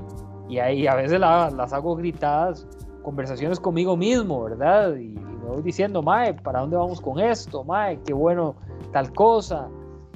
[0.49, 2.67] y ahí a veces las hago gritadas,
[3.03, 4.97] conversaciones conmigo mismo, ¿verdad?
[4.97, 7.65] Y, me voy diciendo, Mae, ¿para dónde vamos con esto?
[7.65, 8.55] Mae, qué bueno
[8.93, 9.69] tal cosa.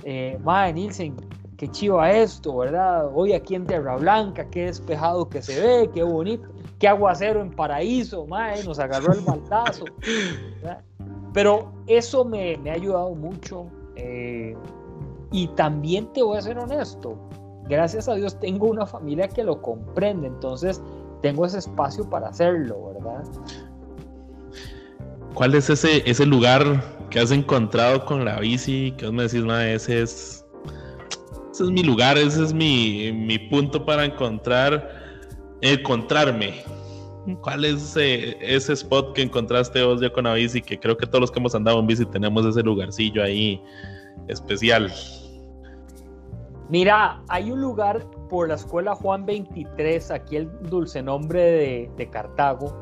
[0.05, 1.17] Eh, Mae, Nielsen,
[1.57, 3.11] qué chiva esto, ¿verdad?
[3.15, 7.51] Hoy aquí en Tierra Blanca, qué despejado que se ve, qué bonito, qué aguacero en
[7.51, 9.85] paraíso, mae, nos agarró el maltazo.
[11.33, 13.67] Pero eso me, ha ayudado mucho.
[13.95, 14.57] Eh,
[15.31, 17.17] y también te voy a ser honesto,
[17.69, 20.83] gracias a Dios tengo una familia que lo comprende, entonces
[21.23, 23.23] tengo ese espacio para hacerlo, ¿verdad?
[25.35, 28.93] ¿Cuál es ese, ese lugar que has encontrado con la bici?
[28.99, 30.45] Que vos me decís, mae, ese es,
[31.53, 34.91] ese es mi lugar, ese es mi, mi punto para encontrar,
[35.63, 36.63] encontrarme.
[37.41, 40.61] ¿Cuál es ese, spot que encontraste vos ya con la bici?
[40.61, 43.63] Que creo que todos los que hemos andado en bici tenemos ese lugarcillo ahí
[44.29, 44.93] especial.
[46.73, 52.73] Mira, hay un lugar por la escuela Juan 23, aquí el dulce nombre de, Cartago,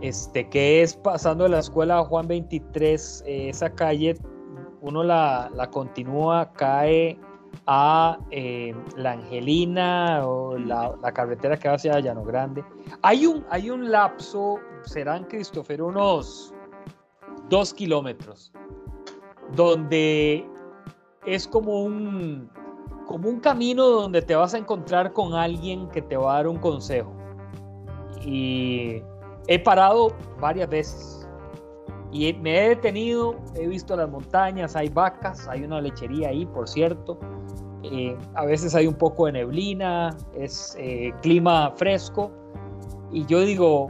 [0.00, 4.16] este, que es pasando de la escuela Juan 23, eh, esa calle,
[4.80, 7.18] uno la, la continúa, cae
[7.66, 12.64] a eh, la Angelina o la, carretera que va hacia Llano Grande.
[13.02, 16.54] Hay un, hay un lapso, serán, Christopher, unos
[17.48, 18.52] dos kilómetros,
[19.56, 20.46] donde
[21.26, 22.48] es como un,
[23.06, 26.48] como un camino donde te vas a encontrar con alguien que te va a dar
[26.48, 27.12] un consejo.
[28.24, 29.02] Y
[29.46, 31.28] he parado varias veces.
[32.12, 36.68] Y me he detenido, he visto las montañas, hay vacas, hay una lechería ahí, por
[36.68, 37.18] cierto.
[37.82, 42.30] Eh, a veces hay un poco de neblina, es eh, clima fresco.
[43.10, 43.88] Y yo digo,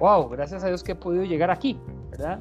[0.00, 1.78] wow, gracias a Dios que he podido llegar aquí,
[2.10, 2.40] ¿verdad?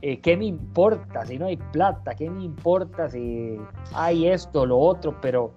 [0.00, 2.14] Eh, ¿Qué me importa si no hay plata?
[2.14, 3.58] ¿Qué me importa si
[3.94, 5.20] hay esto, lo otro?
[5.20, 5.52] Pero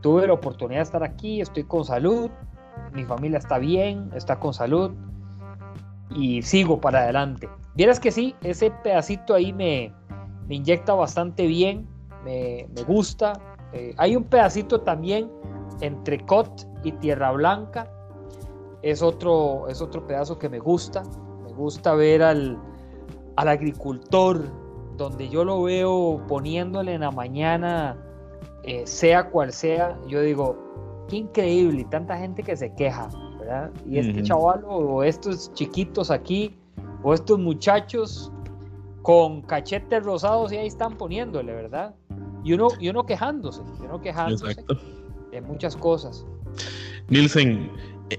[0.00, 2.30] tuve la oportunidad de estar aquí, estoy con salud,
[2.92, 4.92] mi familia está bien, está con salud
[6.10, 7.48] y sigo para adelante.
[7.74, 9.92] Vieras que sí, ese pedacito ahí me,
[10.48, 11.86] inyecta bastante bien,
[12.24, 13.34] me, me gusta,
[13.72, 15.30] eh, hay un pedacito también
[15.80, 17.90] entre Cot y Tierra Blanca.
[18.82, 21.02] Es otro, es otro pedazo que me gusta.
[21.44, 22.58] Me gusta ver al,
[23.36, 24.42] agricultor,
[24.96, 27.96] donde yo lo veo poniéndole en la mañana,
[28.62, 29.98] eh, sea cual sea.
[30.08, 30.56] Yo digo,
[31.08, 33.08] qué increíble, y tanta gente que se queja,
[33.38, 33.70] ¿verdad?
[33.86, 36.56] Y este chaval o estos chiquitos aquí,
[37.02, 38.32] o estos muchachos
[39.02, 41.94] con cachetes rosados y ahí están poniéndole, ¿verdad?
[42.46, 44.64] y uno, y uno quejándose, y uno quejándose
[45.32, 46.24] de muchas cosas.
[47.08, 47.68] Nielsen,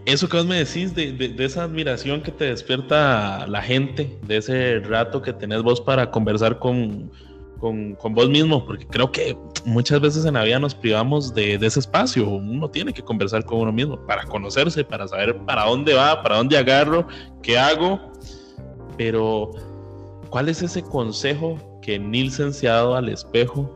[0.05, 4.37] eso que vos me decís de, de, esa admiración que te despierta la gente, de
[4.37, 7.09] ese rato que tenés vos para conversar con,
[7.59, 11.67] con, vos mismo, porque creo que muchas veces en la vida nos privamos de, de,
[11.67, 12.29] ese espacio.
[12.29, 16.37] Uno tiene que conversar con uno mismo para conocerse, para saber para dónde va, para
[16.37, 17.07] dónde agarro,
[17.41, 18.11] qué hago.
[18.97, 19.51] Pero,
[20.29, 23.73] ¿cuál es ese consejo que Nielsen se ha dado al espejo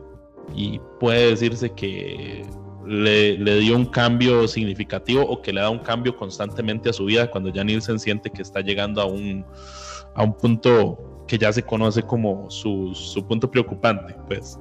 [0.54, 2.44] y puede decirse que
[2.86, 7.30] le, dio un cambio significativo o que le da un cambio constantemente a su vida
[7.30, 9.44] cuando ya Nielsen siente que está llegando a un,
[10.14, 14.58] a un punto que ya se conoce como su, su punto preocupante, pues.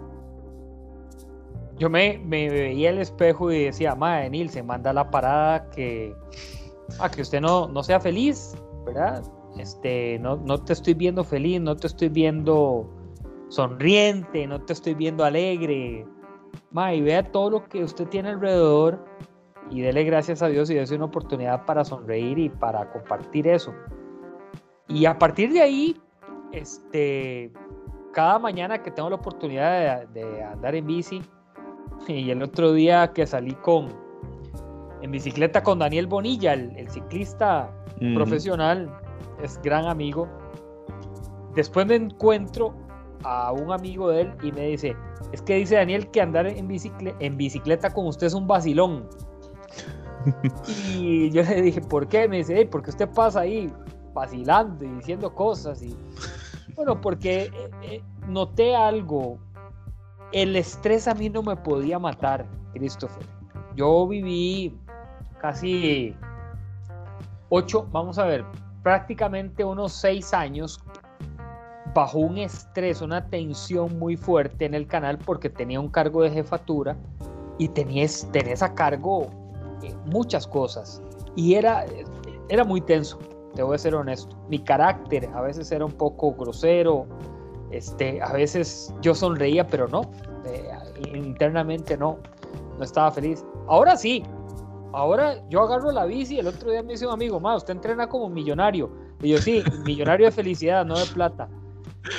[1.77, 6.13] Yo me, me veía el espejo y decía, madre Nielsen, manda la parada que,
[6.99, 8.55] a que usted no, no sea feliz,
[8.85, 9.23] ¿verdad?
[9.57, 12.89] Este, no, no te estoy viendo feliz, no te estoy viendo
[13.49, 16.05] sonriente, no te estoy viendo alegre.
[16.71, 19.03] Ma, y vea todo lo que usted tiene alrededor
[19.69, 23.73] y dele gracias a Dios y dése una oportunidad para sonreír y para compartir eso.
[24.87, 26.01] Y a partir de ahí,
[26.51, 27.51] este,
[28.11, 31.21] cada mañana que tengo la oportunidad de, andar en bici,
[32.07, 33.87] y el otro día que salí con
[35.01, 37.73] en bicicleta con Daniel Bonilla, el, ciclista
[38.13, 38.87] profesional,
[39.41, 40.27] es gran amigo.
[41.55, 42.75] Después me encuentro
[43.23, 44.95] a un amigo de él y me dice,
[45.31, 49.07] es que dice Daniel que andar en, bicicleta, en bicicleta con usted es un vacilón.
[50.95, 52.27] y yo le dije, ¿por qué?
[52.27, 53.71] Me dice, porque usted pasa ahí
[54.13, 55.81] vacilando y diciendo cosas.
[55.81, 55.95] Y...
[56.75, 59.37] Bueno, porque eh, eh, noté algo.
[60.31, 62.45] El estrés a mí no me podía matar.
[62.73, 63.25] Christopher.
[63.75, 64.77] Yo viví
[65.39, 66.15] casi
[67.49, 68.45] ocho, vamos a ver,
[68.83, 70.79] prácticamente unos seis años
[71.93, 76.31] bajo un estrés, una tensión muy fuerte en el canal porque tenía un cargo de
[76.31, 76.95] jefatura
[77.57, 79.27] y tenías, tenés a cargo
[80.05, 81.01] muchas cosas.
[81.35, 81.85] Y era,
[82.49, 83.19] era muy tenso,
[83.55, 84.35] te voy a ser honesto.
[84.49, 87.05] Mi carácter a veces era un poco grosero,
[87.71, 90.01] este, a veces yo sonreía, pero no,
[90.45, 90.71] eh,
[91.13, 92.17] internamente no,
[92.77, 93.45] no estaba feliz.
[93.67, 94.23] Ahora sí,
[94.93, 98.07] ahora yo agarro la bici, el otro día me dice un amigo, más usted entrena
[98.07, 98.89] como millonario.
[99.21, 101.47] Y yo sí, millonario de felicidad, no de plata.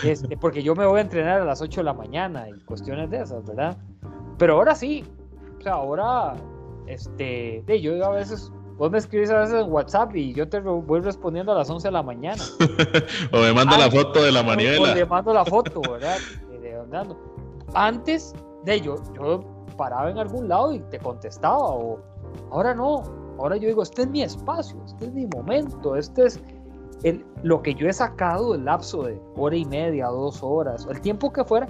[0.05, 3.11] Este, porque yo me voy a entrenar a las 8 de la mañana y cuestiones
[3.11, 3.77] de esas, ¿verdad?
[4.39, 5.05] Pero ahora sí,
[5.59, 6.35] o sea, ahora,
[6.87, 10.61] este, de, yo a veces, vos me escribís a veces en WhatsApp y yo te
[10.61, 12.43] voy respondiendo a las 11 de la mañana.
[13.33, 14.93] o me mando la foto de la maniela.
[14.93, 16.17] O le mando la foto, ¿verdad?
[16.51, 17.17] De,
[17.75, 19.45] Antes, de yo, yo
[19.77, 22.01] paraba en algún lado y te contestaba, o
[22.51, 23.03] ahora no,
[23.39, 26.41] ahora yo digo, este es mi espacio, este es mi momento, este es
[27.03, 31.01] el, lo que yo he sacado del lapso de hora y media, dos horas, el
[31.01, 31.69] tiempo que fuera,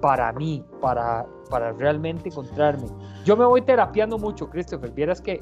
[0.00, 2.86] para mí, para, para realmente encontrarme.
[3.24, 4.90] Yo me voy terapiando mucho, Christopher.
[4.90, 5.40] Vieras que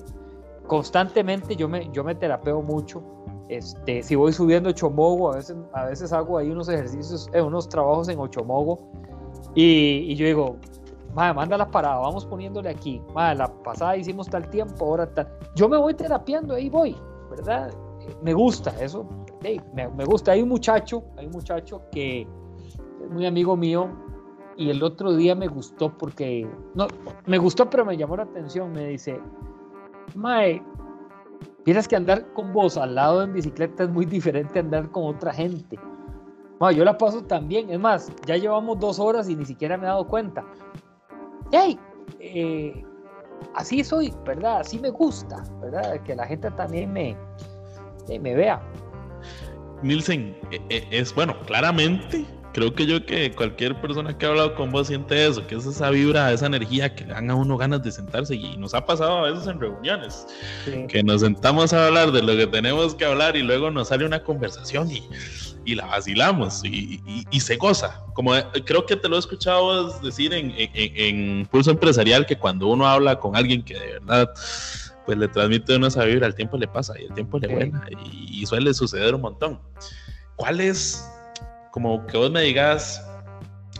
[0.66, 3.03] constantemente yo me, yo me terapeo mucho.
[3.49, 7.68] Este, si voy subiendo Chomogo, a veces, a veces hago ahí unos ejercicios, eh, unos
[7.68, 8.78] trabajos en Ochomogo.
[9.55, 10.57] Y, y yo digo,
[11.12, 13.03] madre, manda la parada, vamos poniéndole aquí.
[13.12, 15.28] Madre, la pasada hicimos tal tiempo, ahora tal.
[15.55, 16.97] Yo me voy terapiando, ahí voy,
[17.30, 17.72] ¿verdad?
[18.22, 19.07] Me gusta eso,
[19.42, 20.32] me, gusta.
[20.32, 23.90] Hay un muchacho, hay un muchacho que es muy amigo mío
[24.57, 26.86] y el otro día me gustó porque, no,
[27.26, 29.20] me gustó pero me llamó la atención, me dice,
[30.14, 30.62] Mae,
[31.64, 35.05] Tienes que andar con vos al lado en bicicleta es muy diferente a andar con
[35.05, 35.78] otra gente.
[36.59, 39.84] Mae, yo la paso también, es más, ya llevamos dos horas y ni siquiera me
[39.84, 40.44] he dado cuenta.
[41.53, 41.78] Hey,
[42.18, 42.84] eh,
[43.55, 44.61] así soy, ¿verdad?
[44.61, 46.00] Así me gusta, ¿verdad?
[46.03, 47.16] Que la gente también me,
[48.09, 48.61] me vea.
[49.82, 54.55] Nielsen, e, e, es bueno, claramente, creo que yo que cualquier persona que ha hablado
[54.55, 57.82] con vos siente eso, que es esa vibra, esa energía que dan a uno ganas
[57.82, 60.26] de sentarse y nos ha pasado a veces en reuniones,
[60.88, 64.05] que nos sentamos a hablar de lo que tenemos que hablar y luego nos sale
[64.05, 65.03] una conversación y,
[65.64, 68.05] y la vacilamos y, y, se goza.
[68.14, 72.36] Como eh, creo que te lo he escuchado decir en, en, en Pulso Empresarial, que
[72.36, 74.32] cuando uno habla con alguien que de verdad
[75.07, 77.82] pues le transmite una esa vibra, el tiempo le pasa y el tiempo le vuela
[78.12, 79.61] y, suele suceder un montón.
[80.36, 81.09] ¿Cuál es,
[81.70, 83.05] como que vos me digas,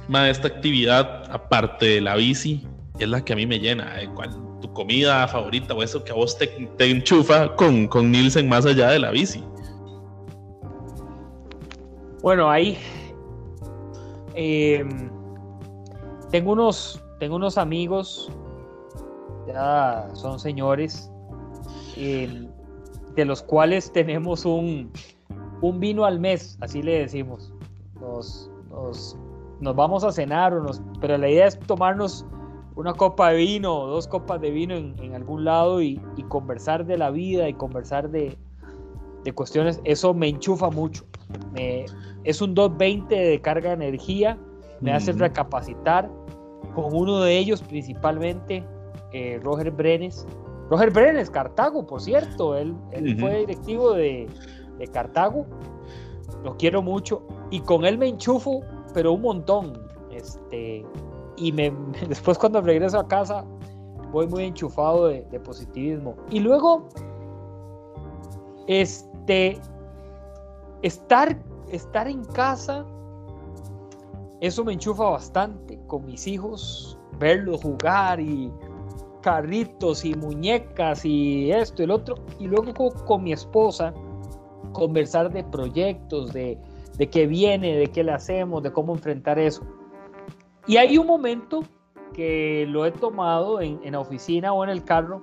[0.09, 2.67] más esta actividad, aparte de la bici,
[2.99, 4.01] es la que a mí me llena?
[4.01, 4.09] ¿eh?
[4.15, 4.31] ¿Cuál
[4.63, 8.65] tu comida favorita o eso que a vos te, te enchufa con, con Nielsen más
[8.65, 9.45] allá de la bici?
[12.23, 12.79] Bueno, ahí
[14.35, 15.11] em,
[16.31, 18.31] tengo unos tengo unos amigos
[19.47, 21.12] ya son señores
[21.97, 24.91] de los cuales tenemos un,
[25.61, 27.53] un, vino al mes, así le decimos.
[28.01, 29.17] Nos, nos,
[29.61, 32.27] nos vamos a cenar, o nos, pero la idea es tomarnos
[32.75, 36.23] una copa de vino o dos copas de vino en, en algún lado y, y,
[36.25, 38.37] conversar de la vida y conversar de,
[39.25, 39.81] de cuestiones.
[39.85, 41.05] Eso me enchufa mucho.
[41.53, 41.85] Me,
[42.25, 44.39] es un 220 de carga de energía,
[44.81, 46.11] me hace recapacitar
[46.75, 48.65] con uno de ellos principalmente,
[49.13, 50.27] eh, Roger Brenes,
[50.71, 52.75] Roger Brenes, Cartago, por cierto, él,
[53.19, 54.29] fue directivo de,
[54.93, 55.47] Cartago,
[56.43, 58.63] lo quiero mucho y con él me enchufo,
[58.95, 59.73] pero un montón.
[60.11, 60.85] Este,
[61.37, 61.73] y me,
[62.09, 63.45] después cuando regreso a casa
[64.13, 66.15] voy muy enchufado de, positivismo.
[66.31, 66.89] Y luego,
[68.67, 69.59] este,
[70.83, 71.37] estar,
[71.71, 72.85] estar en casa,
[74.41, 78.53] eso me enchufa bastante con mis hijos, verlos jugar y
[79.23, 82.17] carritos y muñecas y esto y el otro.
[82.39, 82.73] Y luego
[83.07, 83.95] con, mi esposa
[84.73, 86.59] conversar de proyectos, de,
[86.99, 89.63] de qué viene, de qué le hacemos, de cómo enfrentar eso.
[90.67, 91.65] Y hay un momento
[92.13, 95.23] que lo he tomado en, en la oficina o en el carro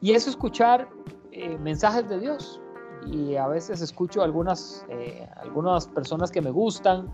[0.00, 0.88] y es escuchar
[1.32, 2.60] eh, mensajes de Dios.
[3.06, 7.10] Y a veces escucho algunas, eh, algunas personas que me gustan,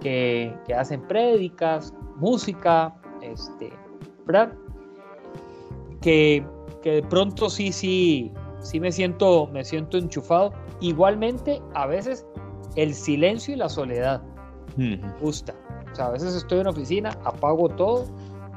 [0.00, 3.72] que, que hacen prédicas, música, este,
[4.26, 4.54] ¿verdad?
[6.02, 6.44] Que,
[6.84, 10.52] de pronto sí, sí, sí me siento, me siento enchufado.
[10.80, 12.26] Igualmente, a veces
[12.76, 14.22] el silencio y la soledad
[14.76, 15.54] me gusta.
[15.90, 18.06] O sea, a veces estoy en oficina, apago todo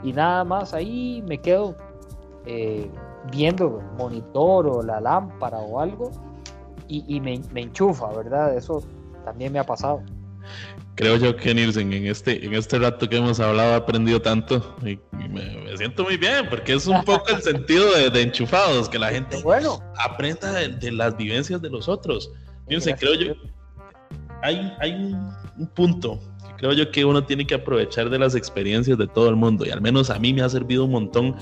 [0.04, 1.76] y nada más ahí me quedo
[2.46, 2.90] eh,
[3.32, 6.12] viendo el monitor o la lámpara o algo
[6.88, 8.56] y, me, me, enchufa, ¿verdad?
[8.56, 8.84] Eso
[9.24, 10.04] también me ha pasado.
[10.96, 14.76] Creo yo que Nielsen en este, en este rato que hemos hablado ha aprendido tanto
[14.82, 14.98] y,
[15.30, 19.42] me, siento muy bien porque es un poco el sentido de, enchufados, que la gente
[19.44, 19.84] bueno.
[19.98, 22.32] aprenda de, las vivencias de los otros.
[22.68, 23.34] Nielsen, creo yo,
[24.42, 28.98] hay, hay un, punto que creo yo que uno tiene que aprovechar de las experiencias
[28.98, 31.36] de todo el mundo y al menos a mí me ha servido un montón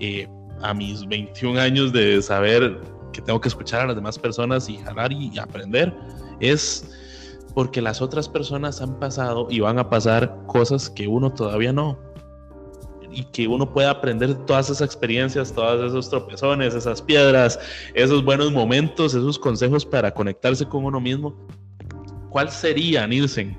[0.00, 0.28] eh,
[0.62, 2.78] a mis 21 años de saber
[3.12, 5.94] que tengo que escuchar a las demás personas y jalar y aprender
[6.40, 6.90] es
[7.54, 11.98] porque las otras personas han pasado y van a pasar cosas que uno todavía no.
[13.12, 17.58] Y que uno pueda aprender todas esas experiencias, todos esos tropezones, esas piedras,
[17.94, 21.34] esos buenos momentos, esos consejos para conectarse con uno mismo.
[22.30, 23.58] ¿Cuál sería, Nielsen,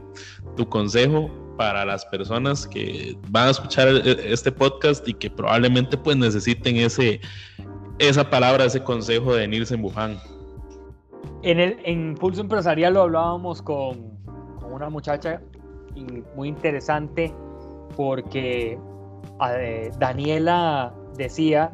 [0.55, 5.97] tu consejo para las personas que van a escuchar e-, este podcast y que probablemente
[5.97, 7.19] pues necesiten ese,
[7.99, 10.17] esa palabra, ese consejo de Nielsen Buján?
[11.43, 14.17] En el en Pulso Empresarial lo hablábamos con,
[14.59, 15.41] con una muchacha
[15.95, 16.05] y
[16.35, 17.33] muy interesante
[17.95, 18.79] porque
[19.49, 21.73] eh, Daniela decía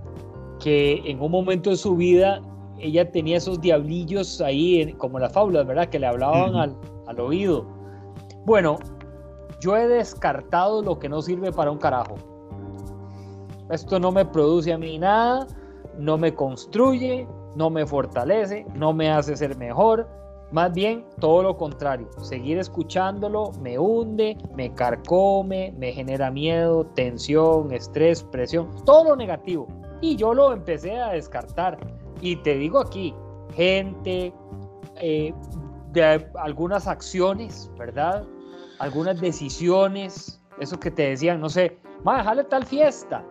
[0.59, 2.41] que en un momento de su vida
[2.79, 5.89] ella tenía esos diablillos ahí, como las fábulas, ¿verdad?
[5.89, 6.77] Que le hablaban al,
[7.07, 7.65] al oído.
[8.45, 8.77] Bueno,
[9.59, 12.15] yo he descartado lo que no sirve para un carajo.
[13.69, 15.47] Esto no me produce a mí nada,
[15.97, 17.27] no me construye,
[17.58, 20.08] no me fortalece, no me hace ser mejor,
[20.51, 27.74] más bien todo lo contrario, seguir escuchándolo me hunde, me carcome, me genera miedo, tensión,
[27.74, 29.68] estrés, presión, todo lo negativo.
[29.99, 31.78] Y yo lo empecé a descartar.
[32.22, 33.14] Y te digo aquí,
[33.55, 34.32] gente,
[34.97, 35.34] eh,
[35.91, 38.24] de algunas acciones, ¿verdad?
[38.80, 41.78] Algunas decisiones, eso que te decían, no sé,
[42.08, 43.26] va a tal fiesta.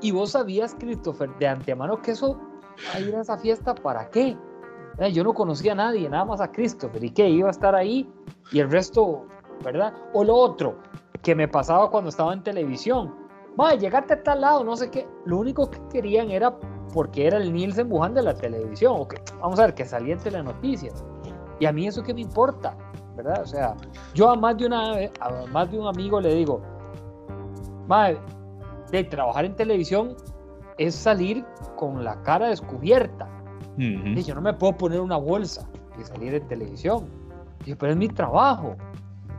[0.00, 2.40] Y vos sabías, Christopher, de antemano que eso
[2.94, 4.36] a ir a esa fiesta para qué?
[4.98, 7.28] Eh, yo no conocía a nadie, nada más a Christopher, ¿y qué?
[7.28, 8.10] Iba a estar ahí
[8.50, 9.26] y el resto,
[9.64, 9.94] ¿verdad?
[10.12, 10.78] O lo otro
[11.22, 13.14] que me pasaba cuando estaba en televisión,
[13.58, 16.56] va, llegarte a tal lado, no sé qué, lo único que querían era
[16.92, 20.14] porque era el Nielsen Buján de la televisión, o que, vamos a ver, que salía
[20.14, 21.04] en telenoticias.
[21.60, 22.76] Y a mí eso qué me importa,
[23.16, 23.42] ¿verdad?
[23.42, 23.76] O sea,
[24.14, 26.60] yo a más de, una, a más de un amigo le digo,
[27.86, 28.18] madre,
[28.90, 30.16] de trabajar en televisión
[30.78, 31.44] es salir
[31.76, 33.28] con la cara descubierta.
[33.76, 35.68] y yo no me puedo poner una bolsa
[36.00, 37.06] y salir en televisión.
[37.64, 38.76] Y pero es mi trabajo.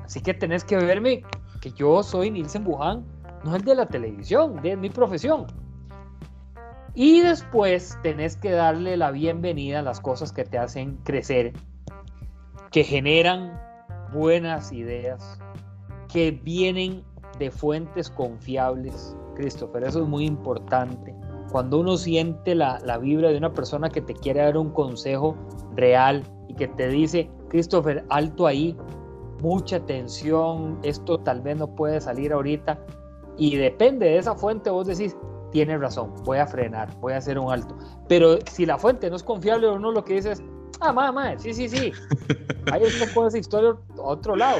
[0.04, 1.24] Así que tenés que verme
[1.62, 3.04] que yo soy Nielsen Buján,
[3.44, 5.48] no el de la televisión, de mi profesión.
[6.94, 11.54] Y después tenés que darle la bienvenida a las cosas que te hacen crecer,
[12.72, 13.60] que generan
[14.14, 15.40] buenas ideas,
[16.12, 17.04] que vienen
[17.38, 19.84] de fuentes confiables, Christopher.
[19.84, 21.19] Eso es muy importante
[21.52, 25.36] cuando uno siente la, la, vibra de una persona que te quiere dar un consejo
[25.76, 28.78] real y que te dice, Christopher, alto ahí,
[29.42, 32.80] mucha tensión, esto tal vez no puede salir ahorita,
[33.38, 35.16] y depende de esa fuente, vos decís,
[35.52, 37.76] tiene razón, voy a frenar, voy a hacer un alto.
[38.08, 40.44] Pero si la fuente no es confiable, uno lo que dice es,
[40.82, 41.92] ah, madre, sí, sí, sí,
[42.72, 44.60] ahí está con esa historia a otro lado.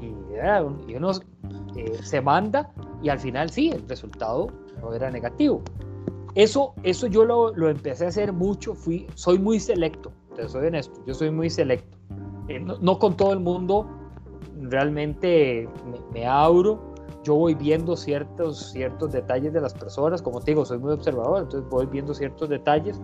[0.00, 0.06] Y,
[0.92, 1.12] y uno
[1.76, 2.70] eh, se manda
[3.02, 4.48] y al final sí, el resultado
[4.80, 5.62] no era negativo.
[6.36, 10.66] Eso, eso yo lo, lo, empecé a hacer mucho, fui, soy muy selecto, te soy
[10.66, 11.96] honesto, yo soy muy selecto.
[12.48, 13.88] Eh, no, con todo el mundo
[14.60, 15.66] realmente
[16.12, 16.92] me, abro,
[17.24, 21.44] yo voy viendo ciertos, ciertos detalles de las personas, como te digo, soy muy observador,
[21.44, 23.00] entonces voy viendo ciertos detalles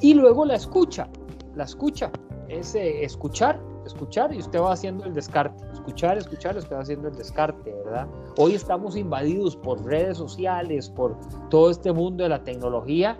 [0.00, 1.10] y luego la escucha,
[1.56, 2.10] la escucha,
[2.48, 7.14] es escuchar escuchar y usted va haciendo el descarte, escuchar, escuchar, usted va haciendo el
[7.16, 8.06] descarte, ¿verdad?
[8.36, 11.16] Hoy estamos invadidos por redes sociales, por
[11.48, 13.18] todo este mundo de la tecnología,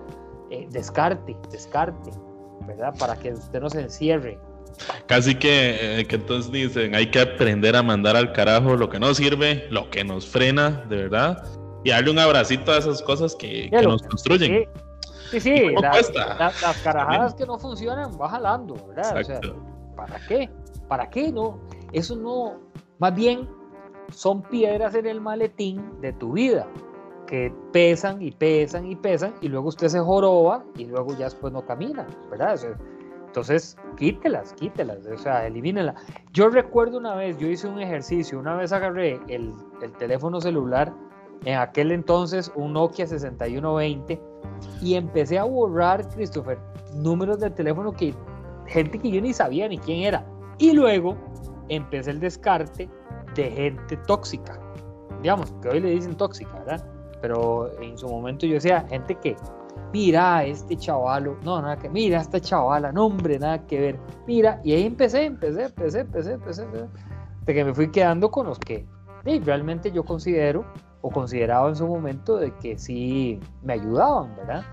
[0.51, 2.11] eh, descarte, descarte,
[2.67, 2.95] ¿verdad?
[2.99, 4.39] Para que usted no se encierre.
[5.07, 8.99] Casi que, eh, que entonces dicen, hay que aprender a mandar al carajo lo que
[8.99, 11.43] no sirve, lo que nos frena, de verdad,
[11.85, 14.69] y darle un abracito a esas cosas que, que nos construyen.
[15.31, 19.19] Sí, sí, las carajadas que no funcionan, va jalando, ¿verdad?
[19.19, 19.57] Exacto.
[19.97, 20.51] ¿Para qué?
[20.89, 21.59] ¿Para qué no?
[21.93, 22.61] Eso no,
[22.99, 23.49] más bien
[24.11, 26.69] son piedras en el maletín de tu vida
[27.27, 31.53] que pesan y pesan y pesan y luego usted se joroba y luego ya después
[31.53, 32.57] no camina, ¿verdad?
[33.27, 36.01] entonces, quítelas, quítelas, o sea, elimínelas.
[36.33, 40.93] Yo recuerdo una vez, yo hice un ejercicio, una vez agarré el, el teléfono celular,
[41.45, 44.19] en aquel entonces un Nokia 6120,
[44.81, 46.59] y empecé a borrar, Christopher,
[46.95, 48.15] números de teléfono que
[48.69, 50.27] gente que yo ni sabía ni quién era.
[50.59, 51.17] Y luego
[51.69, 52.89] empecé el descarte
[53.35, 54.59] de gente tóxica,
[55.23, 56.85] digamos, que hoy le dicen tóxica, ¿verdad?
[57.21, 59.37] Pero en su momento yo decía, gente que,
[59.93, 64.61] mira, este chavalo, no, nada que, mira, esta chavala, no, hombre, nada que ver, mira,
[64.65, 66.67] y ahí empecé, empecé, empecé, empecé, empecé,
[67.45, 68.87] de que me fui quedando con los que
[69.45, 70.65] realmente yo considero
[71.03, 74.65] o consideraba en su momento de que sí me ayudaban, ¿verdad?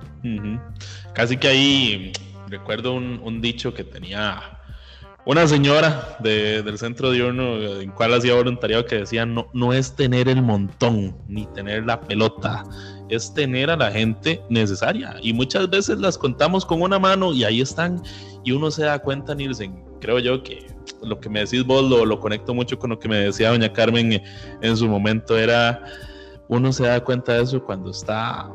[1.14, 2.14] Casi que ahí
[2.54, 4.60] recuerdo un, dicho que tenía
[5.26, 10.28] una señora del centro diurno en cual hacía voluntariado que decía no, no es tener
[10.30, 12.64] el montón ni tener la pelota,
[13.10, 15.16] es tener a la gente necesaria.
[15.22, 18.04] Y muchas veces las contamos con una mano y ahí están
[18.43, 20.68] y uno se da cuenta, Nielsen, creo yo que
[21.01, 23.74] lo que me decís vos lo, lo conecto mucho con lo que me decía doña
[23.74, 24.22] Carmen
[24.62, 25.84] en su momento, era
[26.49, 28.47] uno se da cuenta de eso cuando está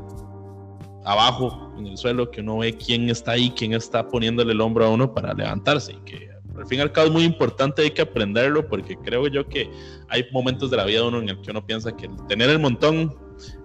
[1.04, 4.84] abajo en el suelo, que uno ve quién está ahí, quién está poniéndole el hombro
[4.84, 5.92] a uno para levantarse.
[5.92, 6.28] Y que
[6.58, 9.70] al fin y al cabo es muy importante, hay que aprenderlo porque creo yo que
[10.08, 12.50] hay momentos de la vida de uno en el que uno piensa que el tener
[12.50, 13.14] el montón,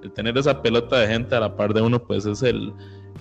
[0.04, 2.72] el tener esa pelota de gente a la par de uno, pues es el,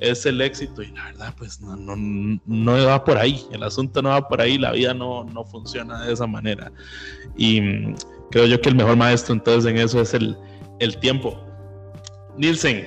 [0.01, 0.83] es el éxito.
[0.83, 1.97] Y la verdad pues no, no,
[2.45, 6.05] no va por ahí, el asunto no va por ahí, la vida no, no funciona
[6.05, 6.71] de esa manera.
[7.37, 7.95] Y mm,
[8.31, 10.37] creo yo que el mejor maestro entonces en eso es el,
[10.81, 11.39] el tiempo.
[12.37, 12.87] Nielsen,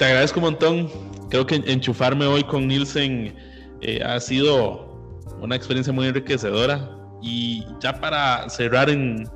[0.00, 0.88] te agradezco un montón.
[1.28, 3.36] Creo que enchufarme hoy con Nielsen
[3.82, 4.98] eh, ha sido
[5.42, 6.90] una experiencia muy enriquecedora.
[7.20, 9.28] Y ya para cerrar en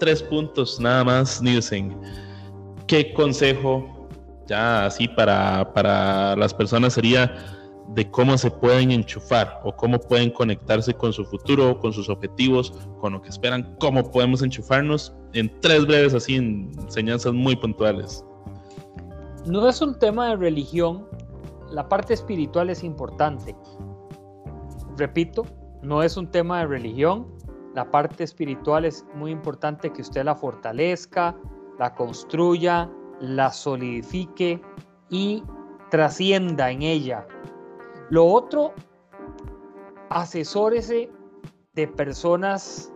[0.00, 1.96] tres puntos nada más, Nielsen,
[2.88, 4.08] ¿qué consejo
[4.48, 7.32] ya así para, para las personas sería
[7.90, 12.72] de cómo se pueden enchufar o cómo pueden conectarse con su futuro, con sus objetivos,
[13.00, 18.24] con lo que esperan, cómo podemos enchufarnos en tres breves así enseñanzas muy puntuales.
[19.48, 21.08] No es un tema de religión,
[21.70, 23.56] la parte espiritual es importante.
[24.96, 25.44] Repito,
[25.82, 27.26] no es un tema de religión,
[27.74, 31.36] la parte espiritual es muy importante que usted la fortalezca,
[31.78, 32.90] la construya,
[33.20, 34.60] la solidifique
[35.10, 35.42] y
[35.90, 37.26] trascienda en ella
[38.10, 38.72] lo otro,
[40.08, 41.10] asesórese
[41.74, 42.92] de personas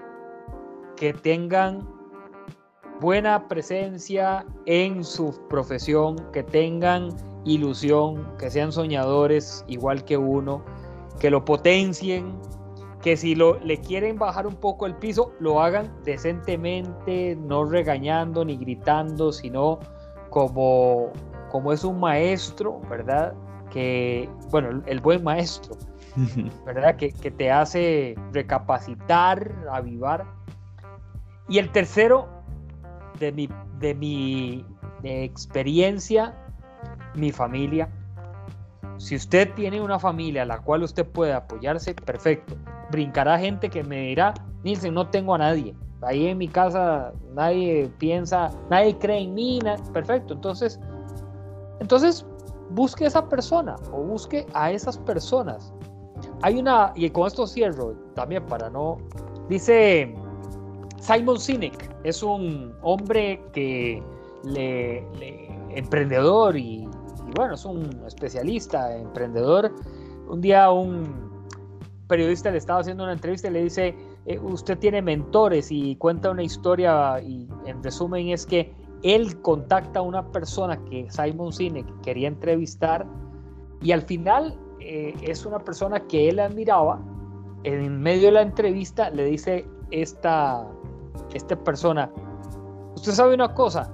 [0.96, 1.86] que tengan
[3.01, 7.11] buena presencia en su profesión, que tengan
[7.45, 10.62] ilusión, que sean soñadores igual que uno,
[11.18, 12.34] que lo potencien,
[13.03, 18.45] que si lo, le quieren bajar un poco el piso, lo hagan decentemente, no regañando
[18.45, 19.80] ni gritando, sino
[20.30, 21.11] como,
[21.51, 23.34] como es un maestro, ¿verdad?
[23.72, 25.76] que, bueno, el buen maestro,
[26.66, 26.97] ¿verdad?
[26.97, 30.24] Que, te hace recapacitar, avivar.
[31.49, 32.28] Y el tercero,
[33.23, 33.49] de mi,
[33.79, 34.66] de mi
[35.05, 36.35] experiencia,
[37.14, 37.89] mi familia.
[38.99, 42.57] Si usted tiene una familia a la cual usted puede apoyarse, perfecto.
[42.91, 45.75] Brincará gente que me dirá, Nilsen, no tengo a nadie.
[46.03, 49.61] Ahí en mi casa nadie piensa, nadie cree en mí.
[49.93, 50.35] Perfecto.
[50.35, 50.81] Entonces,
[51.79, 52.27] entonces
[52.70, 55.73] busque esa persona o busque a esas personas.
[56.43, 58.99] Hay una, y con esto cierro también para no,
[59.49, 60.12] dice
[61.03, 64.00] Simon Sinek, es un hombre que
[64.44, 65.05] le,
[65.70, 66.88] emprendedor y,
[67.34, 69.74] bueno, es un especialista, emprendedor.
[70.28, 71.42] Un día un
[72.07, 73.96] periodista le estaba haciendo una entrevista y le dice,
[74.26, 78.72] eh, usted tiene mentores y cuenta una historia y en resumen es que
[79.03, 83.05] él contacta a una persona que Simon Sinek quería entrevistar
[83.80, 87.00] y al final eh, es una persona que él admiraba.
[87.64, 90.64] En medio de la entrevista le dice esta,
[91.34, 92.10] esta persona,
[92.94, 93.90] usted sabe una cosa,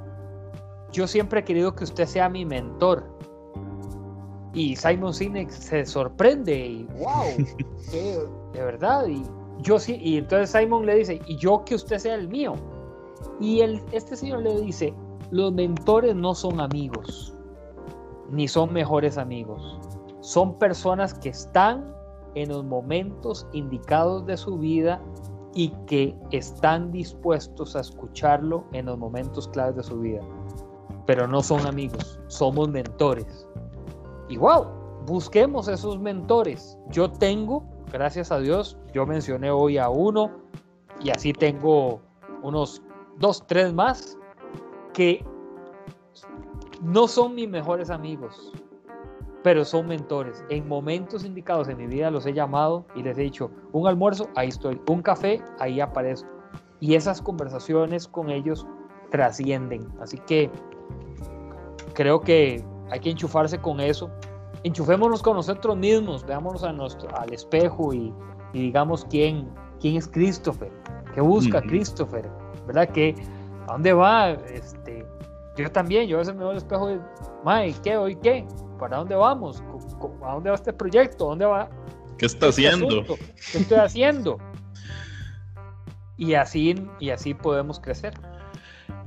[0.93, 3.05] yo siempre he querido que usted sea mi mentor.
[4.55, 7.25] Y Simon Sinek se sorprende y wow,
[8.53, 9.07] de verdad.
[9.07, 9.25] Y
[9.61, 12.55] yo sí, y entonces Simon le dice, y yo que usted sea el mío.
[13.41, 14.95] Y el, este señor le dice,
[15.31, 17.35] los mentores no son amigos,
[18.31, 19.79] ni son mejores amigos.
[20.21, 21.95] Son personas que están
[22.35, 25.01] en los momentos indicados de su vida
[25.59, 30.21] y que están dispuestos a escucharlo en los momentos claves de su vida.
[31.05, 33.45] Pero no son amigos, somos mentores.
[34.29, 34.69] Igual,
[35.05, 36.79] busquemos esos mentores.
[36.91, 40.31] Yo tengo, gracias a Dios, yo mencioné hoy a uno
[41.01, 42.03] y así tengo
[42.45, 42.81] unos
[43.19, 44.17] dos, tres más
[44.93, 45.27] que
[46.83, 48.53] no son mis mejores amigos,
[49.43, 50.45] pero son mentores.
[50.49, 54.29] En momentos indicados en mi vida los he llamado y les he dicho, un almuerzo,
[54.35, 56.29] ahí estoy, un café, ahí aparezco.
[56.81, 58.67] Y esas conversaciones con ellos
[59.11, 59.89] trascienden.
[60.01, 60.51] Así que
[61.95, 64.11] creo que hay que enchufarse con eso.
[64.65, 68.13] Enchufémonos con nosotros mismos, veámonos a nuestro, al espejo y,
[68.53, 69.49] digamos quién,
[69.81, 70.71] quién es Christopher,
[71.15, 72.29] qué busca Christopher,
[72.67, 72.89] ¿verdad?
[72.89, 73.15] Que
[73.69, 74.31] ¿A dónde va?
[74.31, 75.07] Este,
[75.57, 77.97] yo también, yo a veces me veo al espejo y, ¿qué?
[77.99, 78.47] ¿Hoy qué?
[78.79, 79.63] ¿Para dónde vamos?
[80.25, 81.27] ¿A dónde va este proyecto?
[81.27, 81.69] ¿Dónde va?
[82.17, 83.05] ¿Qué está este haciendo?
[83.53, 84.39] ¿Qué estoy haciendo?
[86.19, 88.13] y así, y así podemos crecer.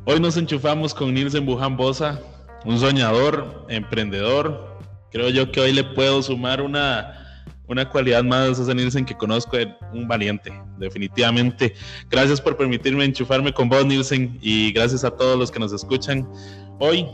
[0.06, 2.20] Hoy nos enchufamos con Nielsen Bujan Bosa,
[2.66, 4.80] un soñador, emprendedor.
[5.12, 9.58] Creo yo que hoy le puedo sumar una, una cualidad más a Nielsen que conozco,
[9.94, 11.76] un valiente, definitivamente.
[12.10, 16.28] Gracias por permitirme enchufarme con vos, Nielsen, y gracias a todos los que nos escuchan.
[16.80, 17.06] Hoy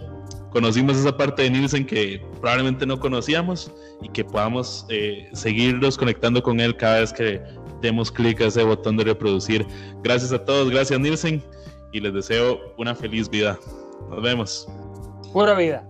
[0.51, 3.71] conocimos esa parte de Nielsen que probablemente no conocíamos
[4.01, 7.41] y que podamos eh, seguirnos conectando con él cada vez que
[7.81, 9.65] demos clic a ese botón de reproducir.
[10.03, 11.43] Gracias a todos, gracias Nielsen
[11.91, 13.57] y les deseo una feliz vida.
[14.09, 14.67] Nos vemos.
[15.33, 15.87] Pura vida.